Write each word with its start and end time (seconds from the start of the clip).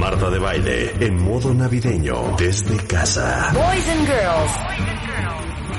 Marta 0.00 0.30
de 0.30 0.38
baile 0.38 0.94
en 1.00 1.14
modo 1.22 1.52
navideño 1.54 2.34
desde 2.38 2.76
casa. 2.86 3.50
Boys 3.52 3.88
and 3.88 4.06
girls, 4.06 4.52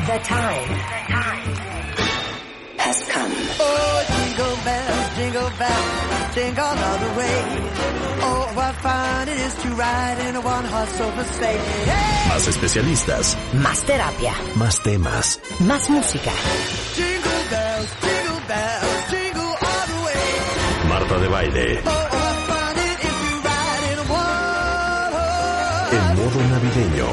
the 0.08 0.20
time 0.24 0.70
has 2.78 2.98
come. 3.12 3.34
Oh, 3.60 4.04
jingle 4.14 4.58
bells, 4.64 5.08
jingle 5.18 5.50
bells, 5.58 6.36
jingle 6.36 6.64
all 6.88 6.98
the 7.06 7.12
way. 7.20 7.40
Oh, 8.24 8.52
what 8.56 8.76
fun 8.84 9.28
it 9.28 9.38
is 9.48 9.54
to 9.64 9.70
ride 9.70 10.18
in 10.30 10.36
a 10.36 10.42
one-horse 10.42 11.02
open 11.02 11.26
sleigh. 11.26 11.58
Hey! 11.86 12.30
Más 12.30 12.48
especialistas, 12.48 13.38
Más 13.54 13.82
terapia, 13.84 14.34
más 14.56 14.80
temas. 14.84 15.40
más 15.62 15.90
música. 15.90 16.32
Jingle 16.96 17.44
bells, 17.50 17.90
jingle 18.02 18.42
bells, 18.48 19.10
jingle 19.10 19.56
all 19.68 19.86
the 19.88 20.06
way. 20.06 20.90
Marta 20.90 21.18
de 21.20 21.28
baile 21.28 21.82
navideño 26.76 27.08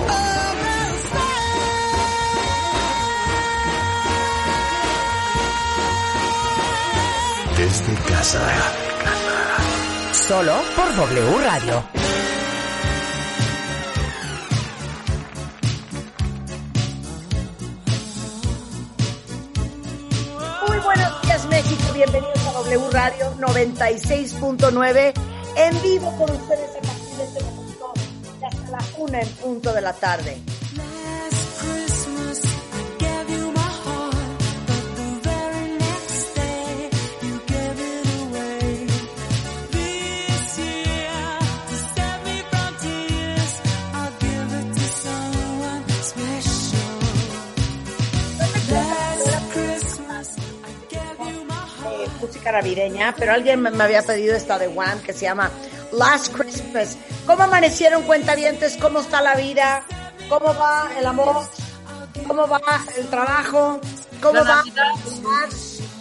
desde 7.57 7.95
casa. 8.09 8.41
Solo 10.13 10.55
por 10.77 10.95
W 10.95 11.39
Radio. 11.41 11.85
Muy 20.69 20.79
buenos 20.79 21.23
días 21.23 21.47
México, 21.47 21.93
bienvenidos 21.95 22.47
a 22.47 22.53
W 22.53 22.91
Radio 22.91 23.35
96.9 23.39 25.13
en 25.57 25.83
vivo 25.83 26.17
con 26.17 26.31
ustedes 26.31 26.77
a 26.77 26.88
una 28.99 29.21
en 29.21 29.29
punto 29.29 29.73
de 29.73 29.81
la 29.81 29.93
tarde. 29.93 30.39
Eh, 51.91 52.09
música 52.21 52.53
navideña, 52.53 53.15
pero 53.17 53.33
alguien 53.33 53.61
me 53.61 53.71
me 53.71 53.85
había 53.85 54.03
pedido 54.03 54.35
esta 54.35 54.59
de 54.59 54.67
One 54.67 55.01
que 55.05 55.13
se 55.13 55.23
llama 55.23 55.51
Last 55.93 56.35
Christmas. 56.35 56.99
¿Cómo 57.29 57.43
amanecieron 57.43 58.05
cuentavientes? 58.05 58.79
¿Cómo 58.79 59.01
está 59.01 59.21
la 59.21 59.35
vida? 59.35 59.85
¿Cómo 60.31 60.47
va 60.55 60.89
el 60.99 61.05
amor? 61.05 61.47
¿Cómo 62.27 62.49
va 62.49 62.59
el 62.97 63.07
trabajo? 63.09 63.83
¿Cómo 64.23 64.43
va? 64.43 64.65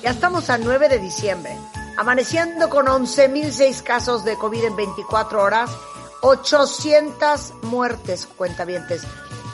Ya 0.01 0.11
estamos 0.11 0.49
a 0.49 0.57
9 0.57 0.88
de 0.88 0.99
diciembre, 0.99 1.51
amaneciendo 1.97 2.69
con 2.69 2.85
11.006 2.85 3.83
casos 3.83 4.23
de 4.23 4.38
COVID 4.38 4.63
en 4.63 4.77
24 4.77 5.43
horas, 5.43 5.69
800 6.21 7.55
muertes, 7.63 8.25
cuentavientes. 8.25 9.01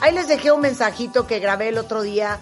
Ahí 0.00 0.14
les 0.14 0.28
dejé 0.28 0.52
un 0.52 0.60
mensajito 0.60 1.26
que 1.26 1.40
grabé 1.40 1.70
el 1.70 1.78
otro 1.78 2.02
día 2.02 2.38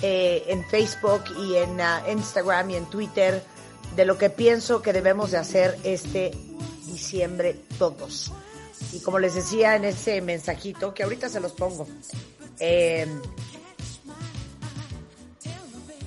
eh, 0.00 0.44
en 0.46 0.64
Facebook 0.64 1.24
y 1.36 1.56
en 1.56 1.80
ah, 1.80 2.04
Instagram 2.08 2.70
y 2.70 2.76
en 2.76 2.86
Twitter 2.86 3.42
de 3.96 4.04
lo 4.04 4.16
que 4.16 4.30
pienso 4.30 4.80
que 4.80 4.92
debemos 4.92 5.32
de 5.32 5.38
hacer 5.38 5.76
este 5.82 6.30
diciembre 6.86 7.56
todos. 7.80 8.32
Y 8.92 9.00
como 9.00 9.18
les 9.18 9.34
decía 9.34 9.76
en 9.76 9.84
ese 9.84 10.20
mensajito, 10.20 10.94
que 10.94 11.02
ahorita 11.02 11.28
se 11.28 11.40
los 11.40 11.52
pongo, 11.52 11.86
eh, 12.58 13.06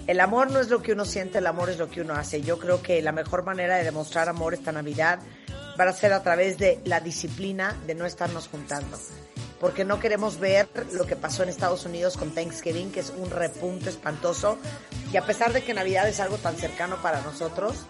el 0.09 0.19
amor 0.21 0.49
no 0.49 0.59
es 0.59 0.69
lo 0.69 0.81
que 0.81 0.93
uno 0.93 1.05
siente, 1.05 1.37
el 1.37 1.45
amor 1.45 1.69
es 1.69 1.77
lo 1.77 1.87
que 1.87 2.01
uno 2.01 2.15
hace. 2.15 2.41
Yo 2.41 2.57
creo 2.57 2.81
que 2.81 2.99
la 3.03 3.11
mejor 3.11 3.43
manera 3.43 3.77
de 3.77 3.83
demostrar 3.83 4.27
amor 4.27 4.55
esta 4.55 4.71
Navidad 4.71 5.19
va 5.79 5.83
a 5.83 5.93
ser 5.93 6.13
a 6.13 6.23
través 6.23 6.57
de 6.57 6.81
la 6.85 6.99
disciplina 6.99 7.77
de 7.85 7.93
no 7.93 8.07
estarnos 8.07 8.47
juntando. 8.47 8.97
Porque 9.59 9.85
no 9.85 9.99
queremos 9.99 10.39
ver 10.39 10.67
lo 10.93 11.05
que 11.05 11.15
pasó 11.15 11.43
en 11.43 11.49
Estados 11.49 11.85
Unidos 11.85 12.17
con 12.17 12.33
Thanksgiving, 12.33 12.91
que 12.91 13.01
es 13.01 13.11
un 13.11 13.29
repunte 13.29 13.89
espantoso. 13.89 14.57
Y 15.13 15.17
a 15.17 15.25
pesar 15.27 15.53
de 15.53 15.63
que 15.63 15.75
Navidad 15.75 16.09
es 16.09 16.19
algo 16.19 16.37
tan 16.37 16.55
cercano 16.55 16.99
para 17.03 17.21
nosotros, 17.21 17.85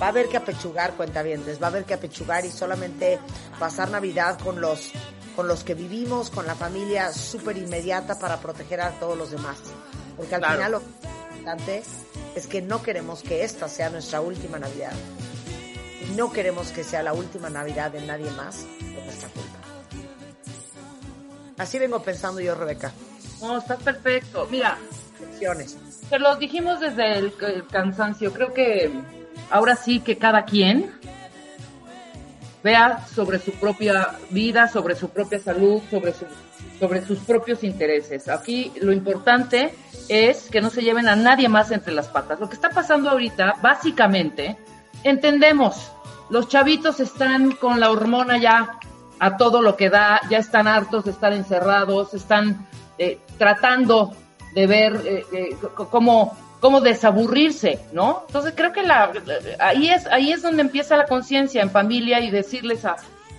va 0.00 0.06
a 0.06 0.08
haber 0.10 0.28
que 0.28 0.36
apechugar 0.36 0.94
cuentavientes, 0.94 1.60
va 1.60 1.66
a 1.66 1.70
haber 1.70 1.84
que 1.84 1.94
apechugar 1.94 2.44
y 2.44 2.50
solamente 2.50 3.18
pasar 3.58 3.90
Navidad 3.90 4.38
con 4.38 4.60
los, 4.60 4.92
con 5.34 5.48
los 5.48 5.64
que 5.64 5.74
vivimos, 5.74 6.30
con 6.30 6.46
la 6.46 6.54
familia 6.54 7.12
súper 7.12 7.56
inmediata 7.56 8.18
para 8.18 8.38
proteger 8.38 8.80
a 8.80 8.90
todos 8.92 9.16
los 9.16 9.30
demás. 9.30 9.58
Porque 10.16 10.34
al 10.34 10.44
final 10.44 10.72
lo 10.72 10.82
importante 11.34 11.82
es 12.34 12.46
que 12.46 12.62
no 12.62 12.82
queremos 12.82 13.22
que 13.22 13.44
esta 13.44 13.68
sea 13.68 13.90
nuestra 13.90 14.20
última 14.20 14.58
Navidad. 14.58 14.92
Y 16.06 16.14
no 16.14 16.30
queremos 16.32 16.68
que 16.68 16.84
sea 16.84 17.02
la 17.02 17.12
última 17.12 17.50
Navidad 17.50 17.90
de 17.90 18.02
nadie 18.06 18.30
más 18.32 18.66
por 18.94 19.04
nuestra 19.04 19.28
culpa. 19.30 19.58
Así 21.58 21.78
vengo 21.78 22.02
pensando 22.02 22.40
yo, 22.40 22.54
Rebeca. 22.54 22.92
No, 23.40 23.58
estás 23.58 23.82
perfecto. 23.82 24.46
Mira, 24.50 24.78
Lecciones. 25.20 25.76
te 26.10 26.18
lo 26.18 26.36
dijimos 26.36 26.80
desde 26.80 27.18
el, 27.18 27.32
el 27.40 27.66
cansancio. 27.66 28.32
Creo 28.32 28.52
que 28.52 28.90
ahora 29.50 29.76
sí 29.76 30.00
que 30.00 30.18
cada 30.18 30.44
quien 30.44 30.90
vea 32.62 33.06
sobre 33.06 33.38
su 33.38 33.52
propia 33.52 34.16
vida, 34.30 34.68
sobre 34.68 34.96
su 34.96 35.08
propia 35.10 35.38
salud, 35.38 35.80
sobre, 35.88 36.12
sobre 36.78 37.04
sus 37.04 37.18
propios 37.20 37.62
intereses. 37.62 38.28
Aquí 38.28 38.72
lo 38.80 38.92
importante 38.92 39.72
es 40.08 40.48
que 40.50 40.60
no 40.60 40.70
se 40.70 40.82
lleven 40.82 41.08
a 41.08 41.16
nadie 41.16 41.48
más 41.48 41.70
entre 41.70 41.94
las 41.94 42.08
patas. 42.08 42.40
Lo 42.40 42.48
que 42.48 42.54
está 42.54 42.70
pasando 42.70 43.10
ahorita, 43.10 43.54
básicamente, 43.62 44.56
entendemos, 45.04 45.92
los 46.28 46.48
chavitos 46.48 46.98
están 46.98 47.52
con 47.52 47.78
la 47.78 47.90
hormona 47.90 48.38
ya 48.38 48.78
a 49.18 49.36
todo 49.36 49.62
lo 49.62 49.76
que 49.76 49.88
da, 49.88 50.20
ya 50.28 50.38
están 50.38 50.66
hartos 50.66 51.04
de 51.04 51.12
estar 51.12 51.32
encerrados, 51.32 52.14
están 52.14 52.66
eh, 52.98 53.20
tratando 53.38 54.12
de 54.54 54.66
ver 54.66 55.02
eh, 55.04 55.24
eh, 55.32 55.56
cómo, 55.90 56.36
cómo 56.60 56.80
desaburrirse, 56.80 57.80
¿no? 57.92 58.24
Entonces 58.26 58.54
creo 58.56 58.72
que 58.72 58.82
la, 58.82 59.12
ahí, 59.58 59.88
es, 59.88 60.06
ahí 60.06 60.32
es 60.32 60.42
donde 60.42 60.62
empieza 60.62 60.96
la 60.96 61.06
conciencia 61.06 61.62
en 61.62 61.70
familia 61.70 62.20
y 62.20 62.30
decirles 62.30 62.84
a, 62.84 62.96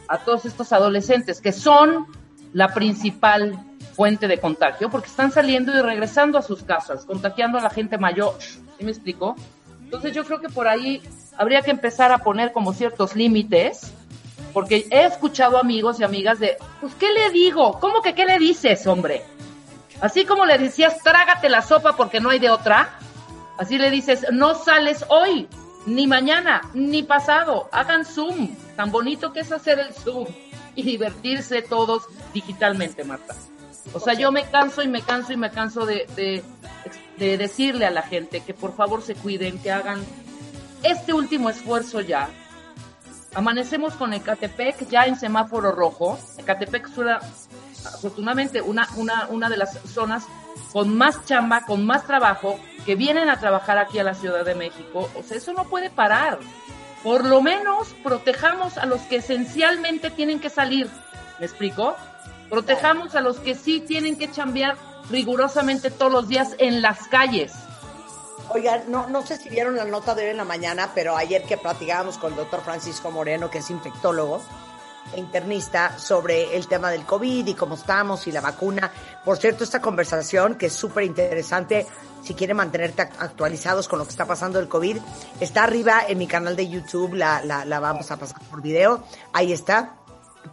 a 0.07 0.19
todos 0.19 0.45
estos 0.45 0.71
adolescentes 0.71 1.41
que 1.41 1.51
son 1.51 2.07
la 2.53 2.73
principal 2.73 3.59
fuente 3.95 4.27
de 4.27 4.39
contagio, 4.39 4.89
porque 4.89 5.07
están 5.07 5.31
saliendo 5.31 5.75
y 5.77 5.81
regresando 5.81 6.37
a 6.37 6.41
sus 6.41 6.63
casas, 6.63 7.03
contagiando 7.05 7.57
a 7.57 7.61
la 7.61 7.69
gente 7.69 7.97
mayor. 7.97 8.35
¿Sí 8.39 8.83
me 8.83 8.91
explico? 8.91 9.35
Entonces 9.83 10.13
yo 10.13 10.23
creo 10.23 10.39
que 10.39 10.49
por 10.49 10.67
ahí 10.67 11.01
habría 11.37 11.61
que 11.61 11.71
empezar 11.71 12.11
a 12.11 12.19
poner 12.19 12.51
como 12.51 12.73
ciertos 12.73 13.15
límites, 13.15 13.91
porque 14.53 14.87
he 14.91 15.05
escuchado 15.05 15.57
amigos 15.57 15.99
y 15.99 16.03
amigas 16.03 16.39
de, 16.39 16.57
pues, 16.79 16.93
¿qué 16.95 17.11
le 17.11 17.31
digo? 17.31 17.79
¿Cómo 17.79 18.01
que 18.01 18.13
qué 18.13 18.25
le 18.25 18.37
dices, 18.37 18.85
hombre? 18.87 19.23
Así 19.99 20.25
como 20.25 20.45
le 20.45 20.57
decías, 20.57 20.99
trágate 21.03 21.49
la 21.49 21.61
sopa 21.61 21.95
porque 21.95 22.19
no 22.19 22.29
hay 22.29 22.39
de 22.39 22.49
otra, 22.49 22.99
así 23.57 23.77
le 23.77 23.89
dices, 23.91 24.25
no 24.31 24.55
sales 24.55 25.05
hoy, 25.09 25.47
ni 25.85 26.07
mañana, 26.07 26.61
ni 26.73 27.03
pasado, 27.03 27.69
hagan 27.71 28.05
Zoom, 28.05 28.55
tan 28.75 28.91
bonito 28.91 29.31
que 29.33 29.41
es 29.41 29.51
hacer 29.51 29.79
el 29.79 29.93
Zoom 29.93 30.27
y 30.75 30.83
divertirse 30.83 31.61
todos 31.61 32.03
digitalmente, 32.33 33.03
Marta. 33.03 33.35
O 33.93 33.99
sea, 33.99 34.13
yo 34.13 34.31
me 34.31 34.45
canso 34.45 34.83
y 34.83 34.87
me 34.87 35.01
canso 35.01 35.33
y 35.33 35.37
me 35.37 35.49
canso 35.49 35.85
de, 35.85 36.07
de, 36.15 36.43
de 37.17 37.37
decirle 37.37 37.85
a 37.85 37.91
la 37.91 38.01
gente 38.01 38.41
que 38.41 38.53
por 38.53 38.75
favor 38.75 39.01
se 39.01 39.15
cuiden, 39.15 39.59
que 39.59 39.71
hagan 39.71 40.03
este 40.83 41.13
último 41.13 41.49
esfuerzo 41.49 42.01
ya. 42.01 42.29
Amanecemos 43.33 43.93
con 43.93 44.13
Ecatepec 44.13 44.87
ya 44.89 45.05
en 45.05 45.15
semáforo 45.15 45.71
rojo. 45.71 46.19
Ecatepec 46.37 46.89
es 46.89 46.97
una, 46.97 47.19
afortunadamente 47.85 48.61
una, 48.61 48.87
una, 48.97 49.27
una 49.29 49.49
de 49.49 49.57
las 49.57 49.79
zonas 49.87 50.25
con 50.71 50.95
más 50.95 51.23
chamba, 51.25 51.61
con 51.61 51.85
más 51.85 52.05
trabajo, 52.05 52.59
que 52.87 52.95
vienen 52.95 53.29
a 53.29 53.37
trabajar 53.37 53.77
aquí 53.77 53.99
a 53.99 54.03
la 54.05 54.13
Ciudad 54.13 54.45
de 54.45 54.55
México. 54.55 55.09
O 55.13 55.21
sea, 55.21 55.35
eso 55.35 55.51
no 55.51 55.65
puede 55.65 55.89
parar. 55.89 56.39
Por 57.03 57.25
lo 57.25 57.41
menos 57.41 57.93
protejamos 58.01 58.77
a 58.77 58.85
los 58.85 59.01
que 59.01 59.17
esencialmente 59.17 60.09
tienen 60.09 60.39
que 60.39 60.49
salir. 60.49 60.89
¿Me 61.37 61.45
explico? 61.45 61.97
Protejamos 62.49 63.13
a 63.15 63.19
los 63.19 63.41
que 63.41 63.55
sí 63.55 63.81
tienen 63.81 64.17
que 64.17 64.31
chambear 64.31 64.77
rigurosamente 65.09 65.91
todos 65.91 66.13
los 66.13 66.29
días 66.29 66.55
en 66.59 66.81
las 66.81 67.09
calles. 67.09 67.55
Oigan, 68.51 68.83
no, 68.87 69.09
no 69.09 69.21
sé 69.25 69.35
si 69.35 69.49
vieron 69.49 69.75
la 69.75 69.83
nota 69.83 70.15
de 70.15 70.23
hoy 70.23 70.29
en 70.29 70.37
la 70.37 70.45
mañana, 70.45 70.91
pero 70.95 71.17
ayer 71.17 71.43
que 71.43 71.57
platicábamos 71.57 72.17
con 72.17 72.31
el 72.31 72.37
doctor 72.37 72.61
Francisco 72.61 73.11
Moreno, 73.11 73.49
que 73.49 73.57
es 73.57 73.69
infectólogo 73.69 74.41
internista, 75.15 75.97
sobre 75.97 76.55
el 76.55 76.67
tema 76.67 76.91
del 76.91 77.05
COVID 77.05 77.47
y 77.47 77.53
cómo 77.53 77.75
estamos 77.75 78.27
y 78.27 78.31
la 78.31 78.41
vacuna. 78.41 78.91
Por 79.23 79.37
cierto, 79.37 79.63
esta 79.63 79.81
conversación, 79.81 80.55
que 80.55 80.67
es 80.67 80.73
súper 80.73 81.05
interesante, 81.05 81.87
si 82.23 82.33
quieren 82.33 82.57
mantenerte 82.57 83.03
act- 83.03 83.15
actualizados 83.19 83.87
con 83.87 83.99
lo 83.99 84.05
que 84.05 84.11
está 84.11 84.25
pasando 84.25 84.59
del 84.59 84.67
COVID, 84.67 84.97
está 85.39 85.63
arriba 85.63 86.01
en 86.07 86.17
mi 86.17 86.27
canal 86.27 86.55
de 86.55 86.67
YouTube, 86.67 87.13
la, 87.13 87.41
la, 87.43 87.63
la 87.65 87.79
vamos 87.79 88.11
a 88.11 88.17
pasar 88.17 88.41
por 88.49 88.61
video, 88.61 89.03
ahí 89.33 89.53
está. 89.53 89.95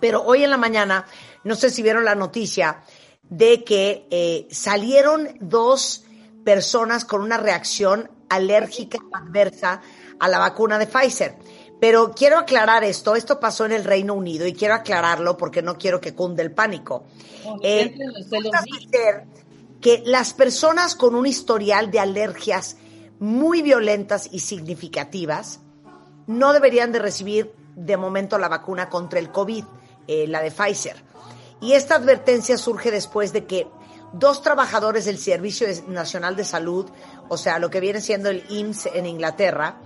Pero 0.00 0.22
hoy 0.22 0.44
en 0.44 0.50
la 0.50 0.56
mañana, 0.56 1.06
no 1.42 1.54
sé 1.54 1.70
si 1.70 1.82
vieron 1.82 2.04
la 2.04 2.14
noticia 2.14 2.82
de 3.22 3.64
que 3.64 4.06
eh, 4.10 4.46
salieron 4.50 5.28
dos 5.40 6.04
personas 6.44 7.04
con 7.04 7.22
una 7.22 7.38
reacción 7.38 8.10
alérgica 8.28 8.98
adversa 9.12 9.80
a 10.20 10.28
la 10.28 10.38
vacuna 10.38 10.78
de 10.78 10.86
Pfizer. 10.86 11.36
Pero 11.84 12.12
quiero 12.12 12.38
aclarar 12.38 12.82
esto, 12.82 13.14
esto 13.14 13.38
pasó 13.38 13.66
en 13.66 13.72
el 13.72 13.84
Reino 13.84 14.14
Unido 14.14 14.46
y 14.46 14.54
quiero 14.54 14.72
aclararlo 14.72 15.36
porque 15.36 15.60
no 15.60 15.76
quiero 15.76 16.00
que 16.00 16.14
cunde 16.14 16.42
el 16.42 16.50
pánico. 16.50 17.04
Eh, 17.62 17.94
que 19.82 20.02
las 20.06 20.32
personas 20.32 20.94
con 20.94 21.14
un 21.14 21.26
historial 21.26 21.90
de 21.90 22.00
alergias 22.00 22.78
muy 23.18 23.60
violentas 23.60 24.30
y 24.32 24.40
significativas 24.40 25.60
no 26.26 26.54
deberían 26.54 26.90
de 26.90 27.00
recibir 27.00 27.52
de 27.76 27.98
momento 27.98 28.38
la 28.38 28.48
vacuna 28.48 28.88
contra 28.88 29.18
el 29.18 29.30
COVID, 29.30 29.64
eh, 30.08 30.26
la 30.26 30.40
de 30.40 30.52
Pfizer. 30.52 30.96
Y 31.60 31.74
esta 31.74 31.96
advertencia 31.96 32.56
surge 32.56 32.90
después 32.92 33.34
de 33.34 33.44
que 33.44 33.66
dos 34.14 34.40
trabajadores 34.40 35.04
del 35.04 35.18
Servicio 35.18 35.66
Nacional 35.88 36.34
de 36.34 36.44
Salud, 36.44 36.90
o 37.28 37.36
sea, 37.36 37.58
lo 37.58 37.68
que 37.68 37.80
viene 37.80 38.00
siendo 38.00 38.30
el 38.30 38.42
IMSS 38.48 38.86
en 38.94 39.04
Inglaterra, 39.04 39.82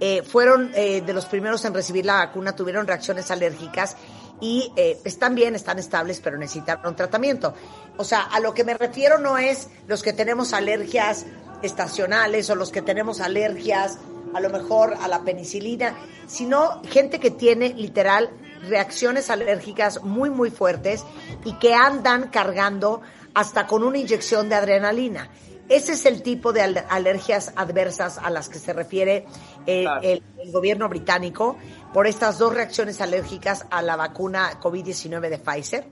eh, 0.00 0.22
fueron 0.22 0.72
eh, 0.74 1.02
de 1.02 1.12
los 1.12 1.26
primeros 1.26 1.64
en 1.66 1.74
recibir 1.74 2.06
la 2.06 2.14
vacuna, 2.14 2.56
tuvieron 2.56 2.86
reacciones 2.86 3.30
alérgicas 3.30 3.96
y 4.40 4.72
eh, 4.76 4.98
están 5.04 5.34
bien, 5.34 5.54
están 5.54 5.78
estables, 5.78 6.20
pero 6.20 6.38
necesitaron 6.38 6.96
tratamiento. 6.96 7.52
O 7.98 8.04
sea, 8.04 8.22
a 8.22 8.40
lo 8.40 8.54
que 8.54 8.64
me 8.64 8.74
refiero 8.74 9.18
no 9.18 9.36
es 9.36 9.68
los 9.86 10.02
que 10.02 10.14
tenemos 10.14 10.54
alergias 10.54 11.26
estacionales 11.62 12.48
o 12.48 12.54
los 12.54 12.70
que 12.70 12.80
tenemos 12.80 13.20
alergias 13.20 13.98
a 14.32 14.40
lo 14.40 14.48
mejor 14.48 14.94
a 15.00 15.06
la 15.06 15.22
penicilina, 15.22 15.94
sino 16.26 16.80
gente 16.84 17.20
que 17.20 17.30
tiene 17.30 17.74
literal 17.74 18.30
reacciones 18.68 19.28
alérgicas 19.28 20.02
muy, 20.02 20.30
muy 20.30 20.50
fuertes 20.50 21.04
y 21.44 21.54
que 21.54 21.74
andan 21.74 22.28
cargando 22.28 23.02
hasta 23.34 23.66
con 23.66 23.82
una 23.82 23.98
inyección 23.98 24.48
de 24.48 24.54
adrenalina. 24.54 25.28
Ese 25.70 25.92
es 25.92 26.04
el 26.04 26.22
tipo 26.22 26.52
de 26.52 26.60
al- 26.62 26.84
alergias 26.90 27.52
adversas 27.56 28.18
a 28.18 28.28
las 28.28 28.48
que 28.50 28.58
se 28.58 28.72
refiere 28.74 29.24
eh, 29.66 29.82
Claro. 29.84 30.00
el, 30.02 30.22
el 30.38 30.52
gobierno 30.52 30.88
británico 30.88 31.56
por 31.94 32.06
estas 32.06 32.36
dos 32.38 32.52
reacciones 32.52 33.00
alérgicas 33.00 33.64
a 33.70 33.80
la 33.80 33.96
vacuna 33.96 34.60
COVID-19 34.60 35.28
de 35.30 35.38
Pfizer 35.38 35.86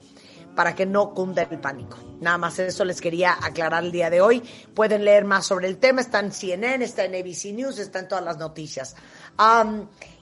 para 0.56 0.74
que 0.74 0.84
no 0.86 1.14
cunda 1.14 1.42
el 1.42 1.60
pánico. 1.60 1.96
Nada 2.20 2.36
más 2.36 2.58
eso 2.58 2.84
les 2.84 3.00
quería 3.00 3.36
aclarar 3.40 3.84
el 3.84 3.92
día 3.92 4.10
de 4.10 4.20
hoy. 4.20 4.40
Pueden 4.74 5.04
leer 5.04 5.24
más 5.24 5.46
sobre 5.46 5.68
el 5.68 5.78
tema, 5.78 6.00
está 6.00 6.18
en 6.18 6.32
CNN, 6.32 6.84
está 6.84 7.04
en 7.04 7.14
ABC 7.14 7.52
News, 7.54 7.78
está 7.78 8.00
en 8.00 8.08
todas 8.08 8.24
las 8.24 8.38
noticias. 8.38 8.96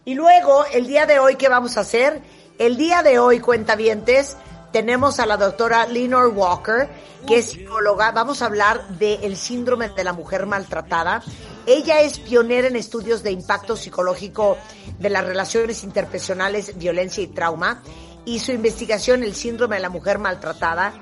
Y 0.04 0.14
luego, 0.14 0.66
el 0.72 0.86
día 0.86 1.06
de 1.06 1.18
hoy, 1.18 1.36
¿qué 1.36 1.48
vamos 1.48 1.78
a 1.78 1.80
hacer? 1.80 2.20
El 2.58 2.76
día 2.76 3.02
de 3.02 3.18
hoy, 3.18 3.40
cuentavientes, 3.40 4.36
tenemos 4.72 5.20
a 5.20 5.26
la 5.26 5.36
doctora 5.36 5.86
Lenore 5.86 6.28
Walker, 6.28 6.88
que 7.26 7.38
es 7.38 7.50
psicóloga. 7.50 8.12
Vamos 8.12 8.42
a 8.42 8.46
hablar 8.46 8.88
del 8.98 9.36
síndrome 9.36 9.88
de 9.88 10.04
la 10.04 10.12
mujer 10.12 10.46
maltratada. 10.46 11.22
Ella 11.66 12.00
es 12.00 12.18
pionera 12.18 12.68
en 12.68 12.76
estudios 12.76 13.22
de 13.22 13.32
impacto 13.32 13.76
psicológico 13.76 14.56
de 14.98 15.10
las 15.10 15.24
relaciones 15.24 15.82
interpersonales, 15.82 16.78
violencia 16.78 17.22
y 17.22 17.28
trauma. 17.28 17.82
Y 18.24 18.40
su 18.40 18.52
investigación, 18.52 19.22
el 19.22 19.34
síndrome 19.34 19.76
de 19.76 19.82
la 19.82 19.88
mujer 19.88 20.18
maltratada, 20.18 20.94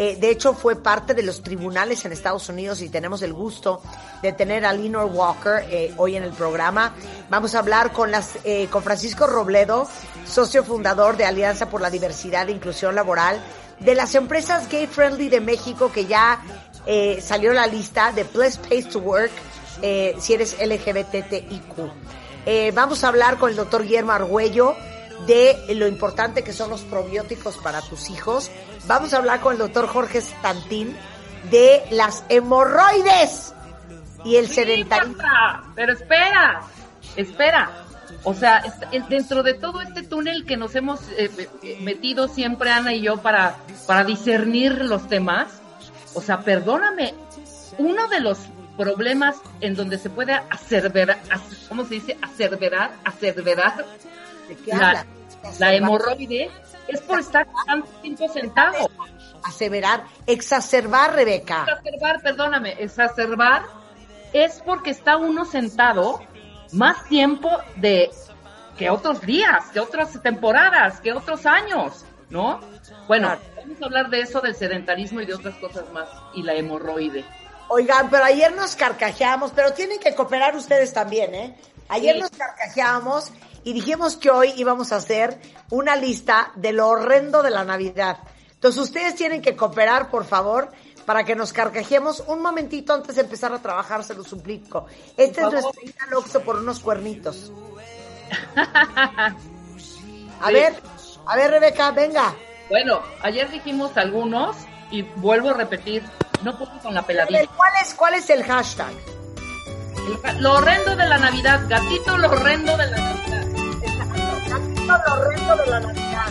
eh, 0.00 0.16
de 0.18 0.30
hecho 0.30 0.54
fue 0.54 0.76
parte 0.76 1.12
de 1.12 1.22
los 1.22 1.42
tribunales 1.42 2.06
en 2.06 2.12
Estados 2.12 2.48
Unidos 2.48 2.80
y 2.80 2.88
tenemos 2.88 3.20
el 3.20 3.34
gusto 3.34 3.82
de 4.22 4.32
tener 4.32 4.64
a 4.64 4.72
Lenore 4.72 5.04
Walker 5.04 5.66
eh, 5.68 5.92
hoy 5.98 6.16
en 6.16 6.22
el 6.22 6.32
programa. 6.32 6.94
Vamos 7.28 7.54
a 7.54 7.58
hablar 7.58 7.92
con, 7.92 8.10
las, 8.10 8.38
eh, 8.44 8.68
con 8.70 8.82
Francisco 8.82 9.26
Robledo, 9.26 9.86
socio 10.24 10.64
fundador 10.64 11.18
de 11.18 11.26
Alianza 11.26 11.68
por 11.68 11.82
la 11.82 11.90
Diversidad 11.90 12.48
e 12.48 12.52
Inclusión 12.52 12.94
Laboral, 12.94 13.44
de 13.78 13.94
las 13.94 14.14
empresas 14.14 14.70
gay 14.70 14.86
friendly 14.86 15.28
de 15.28 15.42
México 15.42 15.92
que 15.92 16.06
ya 16.06 16.40
eh, 16.86 17.20
salió 17.20 17.52
la 17.52 17.66
lista 17.66 18.10
de 18.12 18.24
Best 18.24 18.66
Place 18.66 18.84
to 18.84 19.00
Work 19.00 19.32
si 20.18 20.32
eres 20.32 20.56
LGBTIQ. 20.58 22.72
Vamos 22.72 23.04
a 23.04 23.08
hablar 23.08 23.36
con 23.36 23.50
el 23.50 23.56
doctor 23.56 23.82
Guillermo 23.82 24.12
Argüello 24.12 24.76
de 25.26 25.74
lo 25.74 25.86
importante 25.86 26.42
que 26.42 26.52
son 26.52 26.70
los 26.70 26.82
probióticos 26.82 27.56
para 27.58 27.80
tus 27.82 28.10
hijos. 28.10 28.50
Vamos 28.86 29.12
a 29.14 29.18
hablar 29.18 29.40
con 29.40 29.52
el 29.52 29.58
doctor 29.58 29.86
Jorge 29.86 30.20
Stantín 30.20 30.96
de 31.50 31.82
las 31.90 32.24
hemorroides 32.28 33.52
y 34.24 34.36
el 34.36 34.48
Sí, 34.48 34.54
sedentarismo. 34.54 35.16
Pero 35.74 35.92
espera, 35.92 36.60
espera. 37.16 37.70
O 38.24 38.34
sea, 38.34 38.62
dentro 39.08 39.42
de 39.42 39.54
todo 39.54 39.80
este 39.80 40.02
túnel 40.02 40.44
que 40.44 40.56
nos 40.56 40.74
hemos 40.74 41.00
eh, 41.16 41.30
eh, 41.62 41.78
metido 41.80 42.28
siempre 42.28 42.70
Ana 42.70 42.92
y 42.92 43.00
yo 43.02 43.18
para, 43.18 43.56
para 43.86 44.04
discernir 44.04 44.84
los 44.84 45.08
temas, 45.08 45.46
o 46.14 46.20
sea, 46.20 46.40
perdóname, 46.40 47.14
uno 47.78 48.08
de 48.08 48.20
los 48.20 48.38
problemas 48.76 49.36
en 49.60 49.74
donde 49.74 49.96
se 49.96 50.10
puede 50.10 50.32
acerverar, 50.34 51.18
ac- 51.30 51.68
¿cómo 51.68 51.84
se 51.84 51.94
dice? 51.94 52.18
Acerverar, 52.20 52.90
acerverar 53.04 53.86
¿De 54.50 54.56
qué 54.56 54.72
la, 55.58 55.74
hemorroide 55.74 56.50
es 56.88 57.00
por 57.02 57.20
estar 57.20 57.46
tanto 57.66 57.88
tiempo 58.02 58.28
sentado. 58.28 58.90
Aseverar, 59.44 60.04
exacerbar, 60.26 61.14
Rebeca. 61.14 61.62
exacerbar, 61.68 62.20
perdóname, 62.20 62.72
exacerbar 62.78 63.62
es 64.32 64.60
porque 64.66 64.90
está 64.90 65.16
uno 65.16 65.44
sentado 65.44 66.20
más 66.72 67.04
tiempo 67.04 67.48
de 67.76 68.10
que 68.76 68.90
otros 68.90 69.20
días, 69.22 69.66
que 69.72 69.78
otras 69.80 70.20
temporadas, 70.22 71.00
que 71.00 71.12
otros 71.12 71.46
años, 71.46 72.04
¿no? 72.28 72.60
Bueno, 73.06 73.28
Claro. 73.28 73.40
vamos 73.56 73.82
a 73.82 73.84
hablar 73.86 74.10
de 74.10 74.20
eso, 74.20 74.40
del 74.40 74.54
sedentarismo 74.56 75.20
y 75.20 75.26
de 75.26 75.34
otras 75.34 75.54
cosas 75.56 75.84
más, 75.92 76.08
y 76.34 76.42
la 76.42 76.54
hemorroide. 76.54 77.24
Oigan, 77.68 78.10
pero 78.10 78.24
ayer 78.24 78.52
nos 78.54 78.74
carcajeamos, 78.76 79.52
pero 79.54 79.72
tienen 79.72 80.00
que 80.00 80.14
cooperar 80.14 80.56
ustedes 80.56 80.92
también, 80.92 81.34
¿eh? 81.34 81.56
Ayer 81.88 82.16
Sí. 82.16 82.20
nos 82.22 82.30
carcajeamos 82.30 83.30
y 83.64 83.72
dijimos 83.72 84.16
que 84.16 84.30
hoy 84.30 84.52
íbamos 84.56 84.92
a 84.92 84.96
hacer 84.96 85.38
una 85.70 85.96
lista 85.96 86.52
de 86.56 86.72
lo 86.72 86.88
horrendo 86.88 87.42
de 87.42 87.50
la 87.50 87.64
Navidad. 87.64 88.18
Entonces 88.54 88.80
ustedes 88.82 89.14
tienen 89.14 89.40
que 89.42 89.56
cooperar, 89.56 90.10
por 90.10 90.24
favor, 90.24 90.70
para 91.06 91.24
que 91.24 91.34
nos 91.34 91.52
carcajemos 91.52 92.22
un 92.26 92.42
momentito 92.42 92.92
antes 92.92 93.16
de 93.16 93.22
empezar 93.22 93.52
a 93.52 93.58
trabajar, 93.60 94.04
se 94.04 94.14
lo 94.14 94.22
suplico. 94.22 94.86
Este 95.16 95.40
Por 95.42 95.54
es 95.54 95.62
favor. 95.62 95.76
al 96.06 96.14
Oxxo 96.14 96.40
por 96.42 96.56
unos 96.56 96.80
cuernitos. 96.80 97.50
A 100.42 100.46
Sí. 100.48 100.54
ver, 100.54 100.74
a 101.26 101.36
ver, 101.36 101.50
Rebeca, 101.50 101.90
venga. 101.90 102.34
Bueno, 102.70 103.00
ayer 103.22 103.50
dijimos 103.50 103.94
algunos, 103.96 104.56
y 104.90 105.02
vuelvo 105.02 105.50
a 105.50 105.54
repetir, 105.54 106.02
no 106.42 106.56
puedo 106.56 106.78
con 106.80 106.94
la 106.94 107.00
A 107.00 107.06
peladilla. 107.06 107.40
ver, 107.40 107.48
¿Cuál 107.56 107.72
es, 107.82 107.94
cuál 107.94 108.14
es 108.14 108.30
el 108.30 108.42
hashtag? 108.44 108.92
El- 110.24 110.42
Lo 110.42 110.54
horrendo 110.54 110.96
de 110.96 111.06
la 111.06 111.18
Navidad, 111.18 111.60
gatito, 111.68 112.16
lo 112.16 112.30
horrendo 112.30 112.76
de 112.76 112.86
la 112.86 112.96
Navidad. 112.96 113.29
Lo 114.98 115.14
horrendo 115.14 115.56
de 115.56 115.66
la 115.66 115.80
Navidad. 115.80 116.28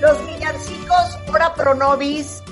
Los 0.00 0.26
villancicos, 0.26 1.18
hora 1.28 1.54
pro 1.54 1.74
nobis, 1.74 2.42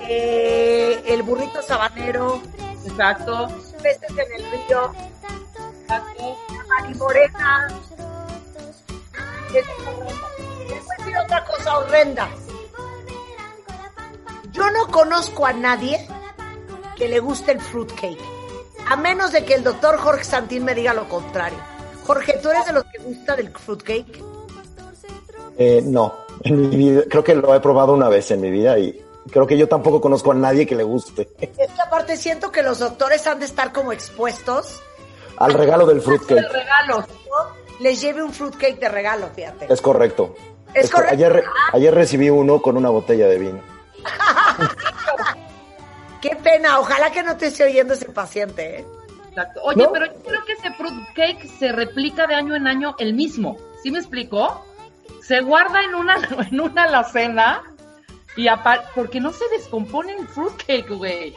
eh, 0.00 1.02
el 1.06 1.22
burrito 1.22 1.62
sabanero, 1.62 2.42
Exacto, 2.84 3.48
peces 3.80 4.10
en 4.10 4.32
el 4.44 4.50
río, 4.50 4.92
exacto. 5.82 6.38
marimorena. 6.68 7.68
A 9.18 9.52
decir 10.98 11.16
otra 11.16 11.44
cosa 11.44 11.78
horrenda. 11.78 12.28
Yo 14.52 14.70
no 14.70 14.88
conozco 14.88 15.46
a 15.46 15.52
nadie 15.52 16.06
que 16.96 17.08
le 17.08 17.20
guste 17.20 17.52
el 17.52 17.60
fruitcake. 17.60 18.20
A 18.88 18.96
menos 18.96 19.32
de 19.32 19.44
que 19.44 19.54
el 19.54 19.62
doctor 19.62 19.96
Jorge 19.98 20.24
Santín 20.24 20.64
me 20.64 20.74
diga 20.74 20.92
lo 20.92 21.08
contrario. 21.08 21.58
Jorge, 22.06 22.38
¿tú 22.42 22.50
eres 22.50 22.66
de 22.66 22.72
los 22.72 22.84
que 22.84 22.98
gusta 22.98 23.36
del 23.36 23.50
fruitcake? 23.50 24.22
Eh, 25.58 25.82
no, 25.84 26.14
en 26.42 26.70
mi 26.70 26.76
vida, 26.76 27.02
creo 27.08 27.22
que 27.22 27.34
lo 27.34 27.54
he 27.54 27.60
probado 27.60 27.92
una 27.92 28.08
vez 28.08 28.30
en 28.30 28.40
mi 28.40 28.50
vida 28.50 28.78
y 28.78 29.00
creo 29.30 29.46
que 29.46 29.56
yo 29.56 29.68
tampoco 29.68 30.00
conozco 30.00 30.32
a 30.32 30.34
nadie 30.34 30.66
que 30.66 30.74
le 30.74 30.82
guste. 30.82 31.28
Es 31.40 31.50
que 31.50 31.82
aparte 31.84 32.16
siento 32.16 32.50
que 32.50 32.62
los 32.62 32.78
doctores 32.78 33.26
han 33.26 33.38
de 33.38 33.46
estar 33.46 33.72
como 33.72 33.92
expuestos. 33.92 34.80
Al 35.36 35.52
regalo 35.54 35.86
del 35.86 35.98
De 35.98 36.02
fruitcake, 36.02 36.48
regalos. 36.50 37.06
¿no? 37.08 37.80
Les 37.80 38.00
lleve 38.00 38.22
un 38.22 38.32
fruitcake 38.32 38.78
de 38.78 38.88
regalo, 38.88 39.28
fíjate. 39.34 39.72
es 39.72 39.80
correcto. 39.80 40.34
Es 40.74 40.90
correcto. 40.90 41.14
Ayer, 41.14 41.44
ayer 41.72 41.94
recibí 41.94 42.30
uno 42.30 42.62
con 42.62 42.76
una 42.76 42.88
botella 42.88 43.28
de 43.28 43.38
vino. 43.38 43.60
Qué 46.22 46.36
pena, 46.36 46.78
ojalá 46.78 47.10
que 47.10 47.22
no 47.22 47.36
te 47.36 47.46
esté 47.46 47.64
oyendo 47.64 47.94
ese 47.94 48.06
paciente, 48.06 48.80
¿eh? 48.80 48.86
Exacto. 49.32 49.60
Oye, 49.64 49.82
¿No? 49.82 49.92
pero 49.92 50.06
yo 50.06 50.22
creo 50.22 50.44
que 50.44 50.52
ese 50.52 50.70
fruit 50.74 50.94
cake 51.14 51.48
se 51.58 51.72
replica 51.72 52.26
de 52.26 52.34
año 52.34 52.54
en 52.54 52.66
año 52.66 52.94
el 52.98 53.14
mismo. 53.14 53.56
¿Sí 53.82 53.90
me 53.90 53.98
explicó? 53.98 54.62
Se 55.22 55.40
guarda 55.40 55.82
en 55.82 55.94
una, 55.94 56.16
en 56.50 56.60
una 56.60 56.82
alacena 56.84 57.62
y 58.36 58.48
apa- 58.48 58.84
porque 58.94 59.20
no 59.20 59.32
se 59.32 59.48
descompone 59.56 60.12
el 60.14 60.28
fruit 60.28 60.54
cake, 60.66 60.90
güey. 60.90 61.34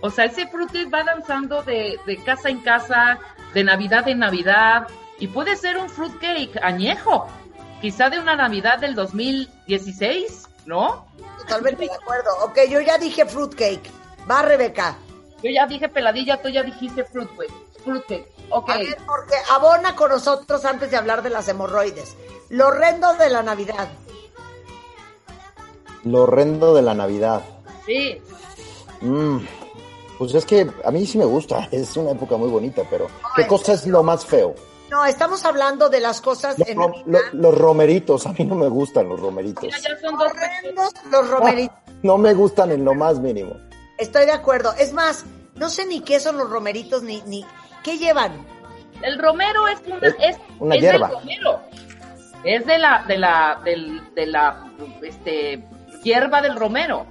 O 0.00 0.10
sea, 0.10 0.24
ese 0.24 0.46
fruit 0.48 0.70
cake 0.72 0.92
va 0.92 1.02
danzando 1.04 1.62
de, 1.62 1.98
de 2.06 2.16
casa 2.24 2.48
en 2.48 2.60
casa, 2.60 3.18
de 3.54 3.62
Navidad 3.62 4.08
en 4.08 4.18
Navidad, 4.20 4.88
y 5.18 5.26
puede 5.28 5.54
ser 5.56 5.76
un 5.78 5.88
fruit 5.90 6.18
cake 6.18 6.58
añejo, 6.62 7.28
quizá 7.82 8.08
de 8.10 8.18
una 8.18 8.34
Navidad 8.36 8.78
del 8.78 8.94
2016, 8.94 10.48
¿no? 10.66 11.06
Totalmente 11.38 11.84
de 11.84 11.92
acuerdo. 11.94 12.30
Ok, 12.44 12.58
yo 12.70 12.80
ya 12.80 12.96
dije 12.98 13.26
fruitcake. 13.26 13.90
Va, 14.30 14.42
Rebeca. 14.42 14.96
Yo 15.42 15.50
ya 15.50 15.66
dije 15.66 15.88
peladilla, 15.88 16.40
tú 16.40 16.48
ya 16.48 16.62
dijiste 16.62 17.04
fruit 17.04 17.28
cake. 17.36 17.52
Fruit 17.84 18.04
cake. 18.06 18.32
Ok. 18.50 18.70
A 18.70 18.78
ver, 18.78 18.96
porque 19.06 19.34
abona 19.50 19.96
con 19.96 20.10
nosotros 20.10 20.64
antes 20.64 20.90
de 20.90 20.96
hablar 20.96 21.22
de 21.22 21.30
las 21.30 21.48
hemorroides. 21.48 22.16
Lo 22.50 22.68
horrendo 22.68 23.12
de 23.14 23.28
la 23.30 23.42
Navidad. 23.42 23.88
Lo 26.04 26.22
horrendo 26.22 26.74
de 26.74 26.82
la 26.82 26.94
Navidad. 26.94 27.42
Sí, 27.86 28.20
Mm, 29.00 29.38
pues 30.16 30.32
es 30.32 30.44
que 30.46 30.70
a 30.84 30.90
mí 30.92 31.04
sí 31.06 31.18
me 31.18 31.24
gusta, 31.24 31.66
es 31.72 31.96
una 31.96 32.12
época 32.12 32.36
muy 32.36 32.48
bonita, 32.48 32.82
pero 32.88 33.08
¿qué 33.34 33.48
cosa 33.48 33.72
es 33.72 33.84
lo 33.88 34.04
más 34.04 34.24
feo? 34.24 34.54
No, 34.90 35.04
estamos 35.06 35.44
hablando 35.44 35.88
de 35.88 35.98
las 35.98 36.20
cosas 36.20 36.56
Los, 36.56 36.68
en 36.68 36.78
lo- 36.78 36.92
los 37.32 37.58
romeritos, 37.58 38.26
a 38.26 38.32
mí 38.32 38.44
no 38.44 38.54
me 38.54 38.68
gustan 38.68 39.08
los 39.08 39.18
romeritos. 39.18 39.64
mira, 39.64 39.76
ya 39.78 39.98
son 40.00 40.16
dos 40.16 40.30
Horrendos 40.30 40.92
los 41.10 41.28
romeritos. 41.30 41.76
No 42.04 42.16
me 42.16 42.32
gustan 42.34 42.70
en 42.70 42.84
lo 42.84 42.94
más 42.94 43.18
mínimo. 43.18 43.54
Estoy 44.02 44.26
de 44.26 44.32
acuerdo. 44.32 44.74
Es 44.78 44.92
más, 44.92 45.24
no 45.54 45.68
sé 45.68 45.86
ni 45.86 46.00
qué 46.00 46.18
son 46.18 46.36
los 46.36 46.50
romeritos, 46.50 47.04
ni, 47.04 47.22
ni 47.22 47.44
qué 47.84 47.98
llevan. 47.98 48.32
El 49.00 49.16
romero 49.18 49.68
es 49.68 49.80
una, 49.86 49.96
Es 49.98 50.14
es, 50.18 50.36
una 50.58 50.74
es 50.74 50.80
hierba. 50.80 51.06
del 51.08 51.16
romero. 51.18 51.60
Es 52.44 52.66
de 52.66 52.78
la, 52.78 53.04
de 53.06 53.18
la, 53.18 53.60
del, 53.64 54.14
de 54.14 54.26
la, 54.26 54.70
este, 55.02 55.64
hierba 56.02 56.42
del 56.42 56.56
romero. 56.56 57.06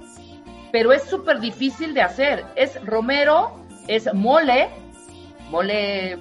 Pero 0.70 0.92
es 0.92 1.04
súper 1.04 1.40
difícil 1.40 1.94
de 1.94 2.02
hacer. 2.02 2.44
Es 2.56 2.78
romero, 2.84 3.58
es 3.88 4.12
mole, 4.12 4.68
mole, 5.50 6.18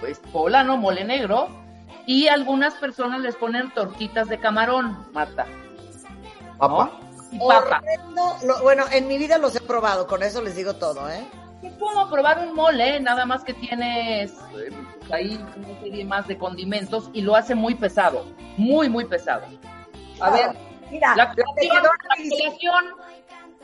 pues, 0.00 0.18
poblano, 0.32 0.78
mole 0.78 1.04
negro. 1.04 1.48
Y 2.06 2.28
algunas 2.28 2.74
personas 2.74 3.20
les 3.20 3.36
ponen 3.36 3.70
tortitas 3.72 4.28
de 4.28 4.38
camarón, 4.38 5.06
Marta. 5.12 5.46
Papa. 6.58 6.92
Y 7.34 7.38
papa. 7.38 7.82
Horrendo, 7.82 8.36
lo- 8.44 8.62
bueno, 8.62 8.84
en 8.92 9.08
mi 9.08 9.18
vida 9.18 9.38
los 9.38 9.54
he 9.56 9.60
probado, 9.60 10.06
con 10.06 10.22
eso 10.22 10.40
les 10.42 10.56
digo 10.56 10.74
todo, 10.76 11.08
¿eh? 11.10 11.24
Es 11.62 11.72
como 11.78 12.10
probar 12.10 12.38
un 12.40 12.54
mole, 12.54 13.00
nada 13.00 13.24
más 13.24 13.42
que 13.42 13.54
tienes 13.54 14.32
eh, 14.56 14.70
ahí 15.10 15.42
una 15.56 15.80
serie 15.80 16.04
más 16.04 16.26
de 16.28 16.36
condimentos 16.38 17.08
y 17.14 17.22
lo 17.22 17.34
hace 17.36 17.54
muy 17.54 17.74
pesado, 17.74 18.26
muy, 18.58 18.88
muy 18.88 19.04
pesado. 19.06 19.42
A 20.20 20.30
ver, 20.30 20.54
Mira, 20.90 21.16
la 21.16 21.34
colación, 21.34 22.84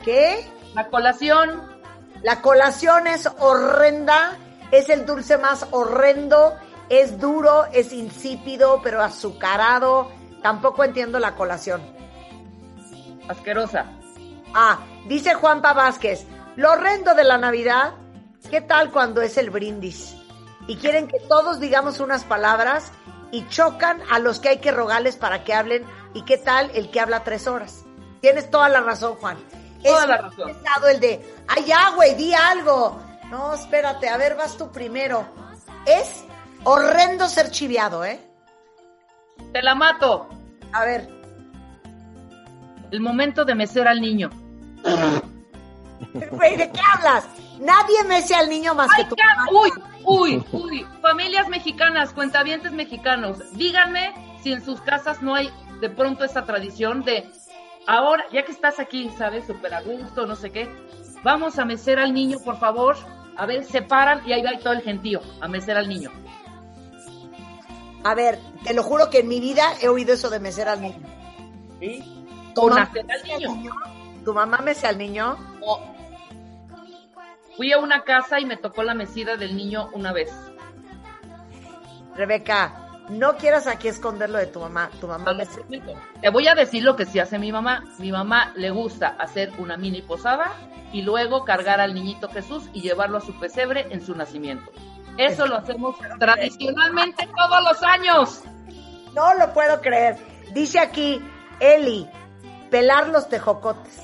¿qué? 0.03 0.45
la 0.73 0.87
colación, 0.87 1.81
La 2.23 2.41
colación 2.41 3.07
es 3.07 3.27
horrenda, 3.39 4.37
es 4.71 4.89
el 4.89 5.05
dulce 5.05 5.37
más 5.37 5.65
horrendo, 5.71 6.55
es 6.89 7.19
duro, 7.19 7.65
es 7.71 7.91
insípido, 7.93 8.79
pero 8.83 9.01
azucarado. 9.01 10.11
Tampoco 10.43 10.83
entiendo 10.83 11.19
la 11.19 11.35
colación. 11.35 11.81
Asquerosa. 13.31 13.85
Ah, 14.53 14.79
dice 15.07 15.33
Juanpa 15.33 15.73
Vázquez, 15.73 16.25
lo 16.55 16.71
horrendo 16.71 17.13
de 17.15 17.23
la 17.23 17.37
Navidad, 17.37 17.93
¿qué 18.49 18.61
tal 18.61 18.91
cuando 18.91 19.21
es 19.21 19.37
el 19.37 19.49
brindis? 19.49 20.15
Y 20.67 20.77
quieren 20.77 21.07
que 21.07 21.19
todos 21.19 21.59
digamos 21.59 21.99
unas 21.99 22.23
palabras 22.23 22.91
y 23.31 23.47
chocan 23.47 24.01
a 24.11 24.19
los 24.19 24.39
que 24.39 24.49
hay 24.49 24.57
que 24.59 24.71
rogarles 24.71 25.15
para 25.15 25.43
que 25.43 25.53
hablen. 25.53 25.85
¿Y 26.13 26.23
qué 26.23 26.37
tal 26.37 26.69
el 26.73 26.91
que 26.91 26.99
habla 26.99 27.23
tres 27.23 27.47
horas? 27.47 27.85
Tienes 28.19 28.51
toda 28.51 28.69
la 28.69 28.81
razón, 28.81 29.15
Juan. 29.15 29.37
Toda 29.83 30.03
es 30.03 30.09
la 30.09 30.17
razón. 30.17 30.53
pesado 30.53 30.87
el 30.89 30.99
de, 30.99 31.35
ay 31.47 31.65
ya, 31.65 31.91
güey, 31.95 32.15
di 32.15 32.33
algo. 32.33 33.01
No, 33.29 33.53
espérate, 33.53 34.09
a 34.09 34.17
ver, 34.17 34.35
vas 34.35 34.57
tú 34.57 34.71
primero. 34.71 35.25
Es 35.85 36.23
horrendo 36.63 37.27
ser 37.27 37.49
chiviado, 37.49 38.03
¿eh? 38.05 38.19
Te 39.53 39.61
la 39.61 39.73
mato. 39.73 40.27
A 40.73 40.85
ver, 40.85 41.20
El 42.91 42.99
momento 43.01 43.45
de 43.45 43.55
mecer 43.55 43.87
al 43.87 44.01
niño. 44.01 44.29
güey, 46.31 46.57
¿de 46.57 46.69
qué 46.71 46.79
hablas? 46.93 47.25
Nadie 47.59 48.03
mece 48.07 48.35
al 48.35 48.49
niño 48.49 48.73
más 48.75 48.89
que 48.95 49.03
Ay, 49.03 49.07
tú. 49.09 49.15
ca- 49.15 49.45
uy, 49.51 49.71
uy, 50.03 50.43
uy. 50.51 50.87
Familias 51.01 51.47
mexicanas, 51.47 52.11
cuentavientes 52.13 52.71
mexicanos, 52.71 53.37
díganme 53.53 54.13
si 54.43 54.51
en 54.51 54.63
sus 54.65 54.81
casas 54.81 55.21
no 55.21 55.35
hay 55.35 55.49
de 55.79 55.89
pronto 55.89 56.23
esa 56.25 56.43
tradición 56.45 57.03
de 57.03 57.29
ahora, 57.87 58.23
ya 58.33 58.43
que 58.43 58.51
estás 58.51 58.79
aquí, 58.79 59.09
¿sabes? 59.17 59.45
Súper 59.45 59.73
a 59.73 59.81
gusto, 59.81 60.25
no 60.25 60.35
sé 60.35 60.51
qué. 60.51 60.69
Vamos 61.23 61.59
a 61.59 61.65
mecer 61.65 61.99
al 61.99 62.13
niño, 62.13 62.39
por 62.43 62.59
favor. 62.59 62.95
A 63.37 63.45
ver, 63.45 63.63
se 63.63 63.81
paran 63.83 64.21
y 64.27 64.33
ahí 64.33 64.41
va 64.43 64.57
todo 64.59 64.73
el 64.73 64.81
gentío 64.81 65.21
a 65.39 65.47
mecer 65.47 65.77
al 65.77 65.87
niño. 65.87 66.11
A 68.03 68.15
ver, 68.15 68.39
te 68.63 68.73
lo 68.73 68.81
juro 68.83 69.09
que 69.11 69.19
en 69.19 69.27
mi 69.27 69.39
vida 69.39 69.63
he 69.81 69.87
oído 69.87 70.13
eso 70.13 70.29
de 70.31 70.39
mecer 70.39 70.67
al 70.67 70.81
niño. 70.81 70.97
¿Sí? 71.79 72.20
¿Tu 72.53 72.67
mamá 72.67 72.89
al 72.93 73.39
niño. 73.39 73.71
¿Tu 74.23 74.33
mamá 74.33 74.57
mece 74.59 74.87
al 74.87 74.97
niño? 74.97 75.37
Fui 77.57 77.71
a 77.71 77.79
una 77.79 78.03
casa 78.03 78.39
y 78.39 78.45
me 78.45 78.57
tocó 78.57 78.83
la 78.83 78.93
mecida 78.93 79.35
del 79.35 79.55
niño 79.55 79.89
una 79.93 80.13
vez. 80.13 80.31
Rebeca, 82.15 82.81
no 83.09 83.35
quieras 83.37 83.67
aquí 83.67 83.87
esconder 83.87 84.29
lo 84.29 84.37
de 84.37 84.47
tu 84.47 84.59
mamá. 84.59 84.89
Tu 84.99 85.07
mamá 85.07 85.33
mece. 85.33 85.61
Te 86.21 86.29
voy 86.29 86.47
a 86.47 86.55
decir 86.55 86.83
lo 86.83 86.95
que 86.95 87.05
sí 87.05 87.19
hace 87.19 87.39
mi 87.39 87.51
mamá. 87.51 87.83
Mi 87.99 88.11
mamá 88.11 88.53
le 88.55 88.71
gusta 88.71 89.15
hacer 89.19 89.51
una 89.57 89.77
mini 89.77 90.01
posada 90.01 90.53
y 90.93 91.01
luego 91.01 91.45
cargar 91.45 91.79
al 91.79 91.93
niñito 91.93 92.29
Jesús 92.29 92.69
y 92.73 92.81
llevarlo 92.81 93.17
a 93.17 93.21
su 93.21 93.37
pesebre 93.39 93.87
en 93.89 94.05
su 94.05 94.15
nacimiento. 94.15 94.71
Eso 95.17 95.45
lo 95.45 95.57
hacemos 95.57 95.95
tradicionalmente 96.19 97.27
todos 97.35 97.63
los 97.63 97.83
años. 97.83 98.43
No 99.13 99.33
lo 99.35 99.53
puedo 99.53 99.81
creer. 99.81 100.17
Dice 100.53 100.79
aquí 100.79 101.21
Eli, 101.59 102.09
pelar 102.71 103.09
los 103.09 103.29
tejocotes. 103.29 103.99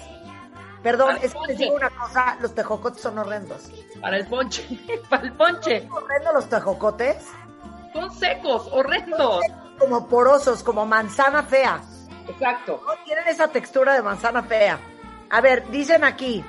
Perdón, 0.83 1.17
es 1.23 1.33
que 1.33 1.47
les 1.47 1.57
digo 1.57 1.75
una 1.75 1.89
cosa, 1.89 2.37
los 2.39 2.53
tejocotes 2.53 3.01
son 3.01 3.17
horrendos. 3.17 3.71
Para 3.99 4.17
el 4.17 4.27
ponche, 4.27 4.63
para 5.09 5.23
el 5.23 5.33
ponche. 5.33 5.87
¿Son 5.87 6.03
horrendos 6.03 6.33
los 6.35 6.49
tejocotes? 6.49 7.17
Son 7.93 8.13
secos, 8.13 8.69
horrendos. 8.71 9.43
Como 9.79 10.07
porosos, 10.07 10.61
como 10.61 10.85
manzana 10.85 11.43
fea. 11.43 11.81
Exacto. 12.27 12.81
No 12.85 12.93
tienen 13.05 13.27
esa 13.27 13.47
textura 13.47 13.93
de 13.93 14.01
manzana 14.01 14.43
fea. 14.43 14.79
A 15.29 15.41
ver, 15.41 15.67
dicen 15.71 16.03
aquí, 16.03 16.43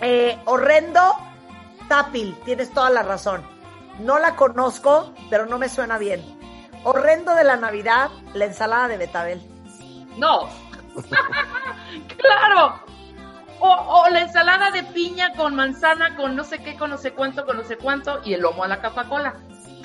eh, 0.00 0.38
horrendo 0.46 1.00
tápil, 1.88 2.36
tienes 2.44 2.72
toda 2.72 2.90
la 2.90 3.02
razón. 3.02 3.42
No 4.00 4.18
la 4.18 4.34
conozco, 4.34 5.12
pero 5.30 5.46
no 5.46 5.58
me 5.58 5.68
suena 5.68 5.98
bien. 5.98 6.22
Horrendo 6.82 7.34
de 7.34 7.44
la 7.44 7.56
Navidad, 7.56 8.10
la 8.34 8.46
ensalada 8.46 8.88
de 8.88 8.98
betabel. 8.98 9.42
No. 10.16 10.48
Claro. 12.16 12.80
O, 13.60 13.68
o 13.68 14.08
la 14.10 14.20
ensalada 14.20 14.70
de 14.70 14.82
piña 14.82 15.32
con 15.34 15.54
manzana, 15.54 16.16
con 16.16 16.36
no 16.36 16.44
sé 16.44 16.62
qué, 16.62 16.76
con 16.76 16.90
no 16.90 16.98
sé 16.98 17.12
cuánto, 17.12 17.46
con 17.46 17.56
no 17.56 17.64
sé 17.64 17.76
cuánto, 17.76 18.20
y 18.24 18.34
el 18.34 18.42
lomo 18.42 18.64
a 18.64 18.68
la 18.68 18.82
Coca-Cola. 18.82 19.34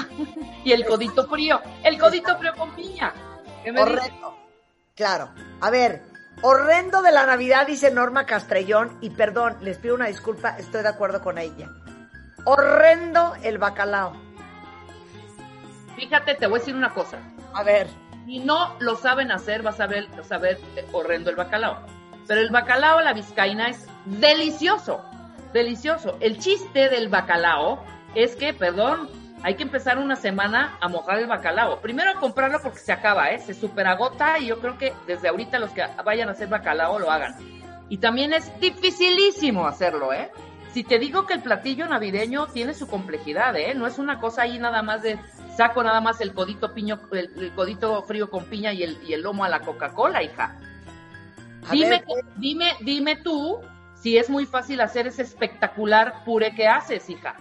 y 0.64 0.72
el 0.72 0.86
codito 0.86 1.28
frío. 1.28 1.62
El 1.84 1.98
codito 1.98 2.38
frío 2.38 2.54
con 2.58 2.72
piña. 2.76 3.14
Horrendo. 3.78 4.38
Claro. 4.96 5.30
A 5.62 5.70
ver, 5.70 6.02
horrendo 6.42 7.02
de 7.02 7.12
la 7.12 7.26
Navidad, 7.26 7.68
dice 7.68 7.92
Norma 7.92 8.26
Castrellón, 8.26 8.98
y 9.02 9.12
perdón, 9.12 9.58
les 9.62 9.78
pido 9.78 9.96
una 9.96 10.08
disculpa, 10.08 10.58
estoy 10.58 10.82
de 10.84 10.90
acuerdo 10.90 11.22
con 11.22 11.38
ella. 11.38 11.70
Horrendo 12.46 13.36
el 13.44 13.58
bacalao. 13.58 14.14
Fíjate, 15.96 16.36
te 16.36 16.48
voy 16.48 16.58
a 16.58 16.60
decir 16.60 16.76
una 16.76 16.94
cosa. 16.94 17.20
A 17.54 17.64
ver, 17.64 17.88
Si 18.26 18.40
no 18.40 18.76
lo 18.80 18.96
saben 18.96 19.32
hacer, 19.32 19.64
vas 19.64 19.80
a 19.80 19.88
ver, 19.88 20.08
saber 20.24 20.60
eh, 20.76 20.86
horrendo 20.92 21.30
el 21.30 21.36
bacalao. 21.36 21.80
Pero 22.28 22.42
el 22.42 22.52
bacalao, 22.52 23.02
la 23.02 23.14
vizcaína, 23.14 23.70
es 23.70 23.88
delicioso. 24.06 25.02
Delicioso. 25.54 26.18
El 26.20 26.38
chiste 26.38 26.90
del 26.90 27.10
bacalao 27.10 27.84
es 28.14 28.36
que, 28.36 28.54
perdón, 28.54 29.10
hay 29.42 29.56
que 29.56 29.64
empezar 29.64 29.98
una 29.98 30.16
semana 30.16 30.78
a 30.82 30.90
mojar 30.90 31.20
el 31.20 31.28
bacalao. 31.28 31.80
Primero 31.82 32.12
a 32.12 32.20
comprarlo 32.20 32.60
porque 32.62 32.80
se 32.80 32.92
acaba, 32.92 33.32
¿eh? 33.32 33.40
Se 33.40 33.54
superagota 33.54 34.38
y 34.38 34.48
yo 34.48 34.60
creo 34.60 34.78
que 34.78 34.94
desde 35.08 35.30
ahorita 35.30 35.60
los 35.60 35.72
que 35.72 35.84
vayan 36.04 36.30
a 36.30 36.34
hacer 36.34 36.50
bacalao 36.50 37.00
lo 37.00 37.10
hagan. 37.10 37.36
Y 37.88 37.98
también 37.98 38.34
es 38.34 38.52
dificilísimo 38.60 39.66
hacerlo, 39.66 40.14
¿eh? 40.14 40.30
Si 40.74 40.84
te 40.84 41.00
digo 41.00 41.26
que 41.26 41.34
el 41.34 41.42
platillo 41.42 41.88
navideño 41.88 42.48
tiene 42.48 42.74
su 42.74 42.88
complejidad, 42.88 43.56
¿eh? 43.56 43.74
No 43.74 43.88
es 43.88 43.98
una 43.98 44.20
cosa 44.20 44.44
ahí 44.44 44.60
nada 44.60 44.84
más 44.84 45.02
de 45.02 45.18
saco 45.60 45.84
nada 45.84 46.00
más 46.00 46.22
el 46.22 46.34
codito 46.34 46.74
piño, 46.74 47.00
el, 47.12 47.30
el 47.38 47.52
codito 47.54 48.02
frío 48.04 48.30
con 48.30 48.46
piña 48.46 48.72
y 48.72 48.84
el, 48.84 48.98
y 49.06 49.12
el 49.14 49.22
lomo 49.24 49.44
a 49.44 49.50
la 49.50 49.60
Coca-Cola, 49.60 50.24
hija. 50.24 50.56
A 51.68 51.72
Dime, 51.74 51.90
ver, 51.90 52.04
que- 52.06 52.14
dime, 52.38 52.72
dime 52.80 53.18
tú 53.18 53.60
si 54.02 54.18
es 54.18 54.30
muy 54.30 54.46
fácil 54.46 54.80
hacer 54.80 55.08
ese 55.08 55.22
espectacular 55.24 56.24
puré 56.24 56.56
que 56.56 56.66
haces, 56.66 57.10
hija. 57.10 57.36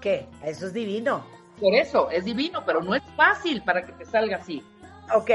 ¿Qué? 0.00 0.26
Eso 0.42 0.66
es 0.66 0.72
divino. 0.72 1.26
Por 1.60 1.74
eso, 1.74 2.10
es 2.10 2.24
divino, 2.24 2.64
pero 2.64 2.80
no 2.82 2.94
es 2.94 3.02
fácil 3.16 3.62
para 3.62 3.84
que 3.84 3.92
te 3.92 4.06
salga 4.06 4.38
así. 4.38 4.62
Ok, 5.14 5.30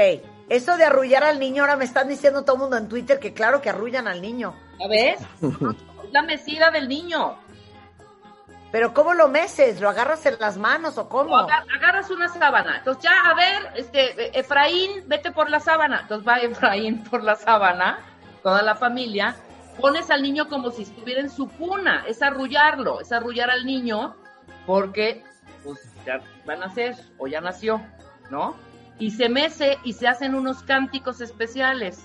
eso 0.48 0.76
de 0.76 0.82
arrullar 0.84 1.22
al 1.22 1.38
niño, 1.38 1.62
ahora 1.62 1.76
me 1.76 1.84
están 1.84 2.08
diciendo 2.08 2.42
todo 2.44 2.56
el 2.56 2.62
mundo 2.62 2.76
en 2.78 2.88
Twitter 2.88 3.20
que 3.20 3.32
claro 3.32 3.62
que 3.62 3.70
arrullan 3.70 4.08
al 4.08 4.20
niño. 4.20 4.54
¿Ya 4.80 4.88
ves? 4.88 5.20
Es 6.04 6.12
la 6.14 6.22
mesida 6.22 6.72
del 6.72 6.88
niño. 6.88 7.36
Pero 8.72 8.94
¿cómo 8.94 9.14
lo 9.14 9.28
meces? 9.28 9.80
¿Lo 9.80 9.88
agarras 9.88 10.24
en 10.26 10.36
las 10.38 10.56
manos 10.56 10.96
o 10.96 11.08
cómo? 11.08 11.36
Agar- 11.36 11.64
agarras 11.74 12.10
una 12.10 12.28
sábana. 12.28 12.78
Entonces, 12.78 13.02
ya, 13.02 13.28
a 13.30 13.34
ver, 13.34 13.72
este, 13.76 14.38
Efraín, 14.38 15.02
vete 15.08 15.32
por 15.32 15.50
la 15.50 15.58
sábana. 15.60 16.00
Entonces 16.02 16.26
va 16.28 16.36
Efraín 16.38 17.02
por 17.10 17.22
la 17.24 17.34
sábana, 17.34 17.98
toda 18.42 18.62
la 18.62 18.76
familia. 18.76 19.34
Pones 19.80 20.10
al 20.10 20.22
niño 20.22 20.48
como 20.48 20.70
si 20.70 20.82
estuviera 20.82 21.20
en 21.20 21.30
su 21.30 21.48
cuna. 21.48 22.04
Es 22.06 22.22
arrullarlo, 22.22 23.00
es 23.00 23.10
arrullar 23.12 23.50
al 23.50 23.64
niño 23.66 24.14
porque, 24.66 25.24
pues, 25.64 25.80
ya 26.06 26.20
va 26.48 26.52
a 26.52 26.56
nacer 26.56 26.94
o 27.18 27.26
ya 27.26 27.40
nació, 27.40 27.80
¿no? 28.30 28.54
Y 29.00 29.10
se 29.10 29.28
mece 29.28 29.78
y 29.82 29.94
se 29.94 30.06
hacen 30.06 30.34
unos 30.34 30.62
cánticos 30.62 31.20
especiales. 31.20 32.04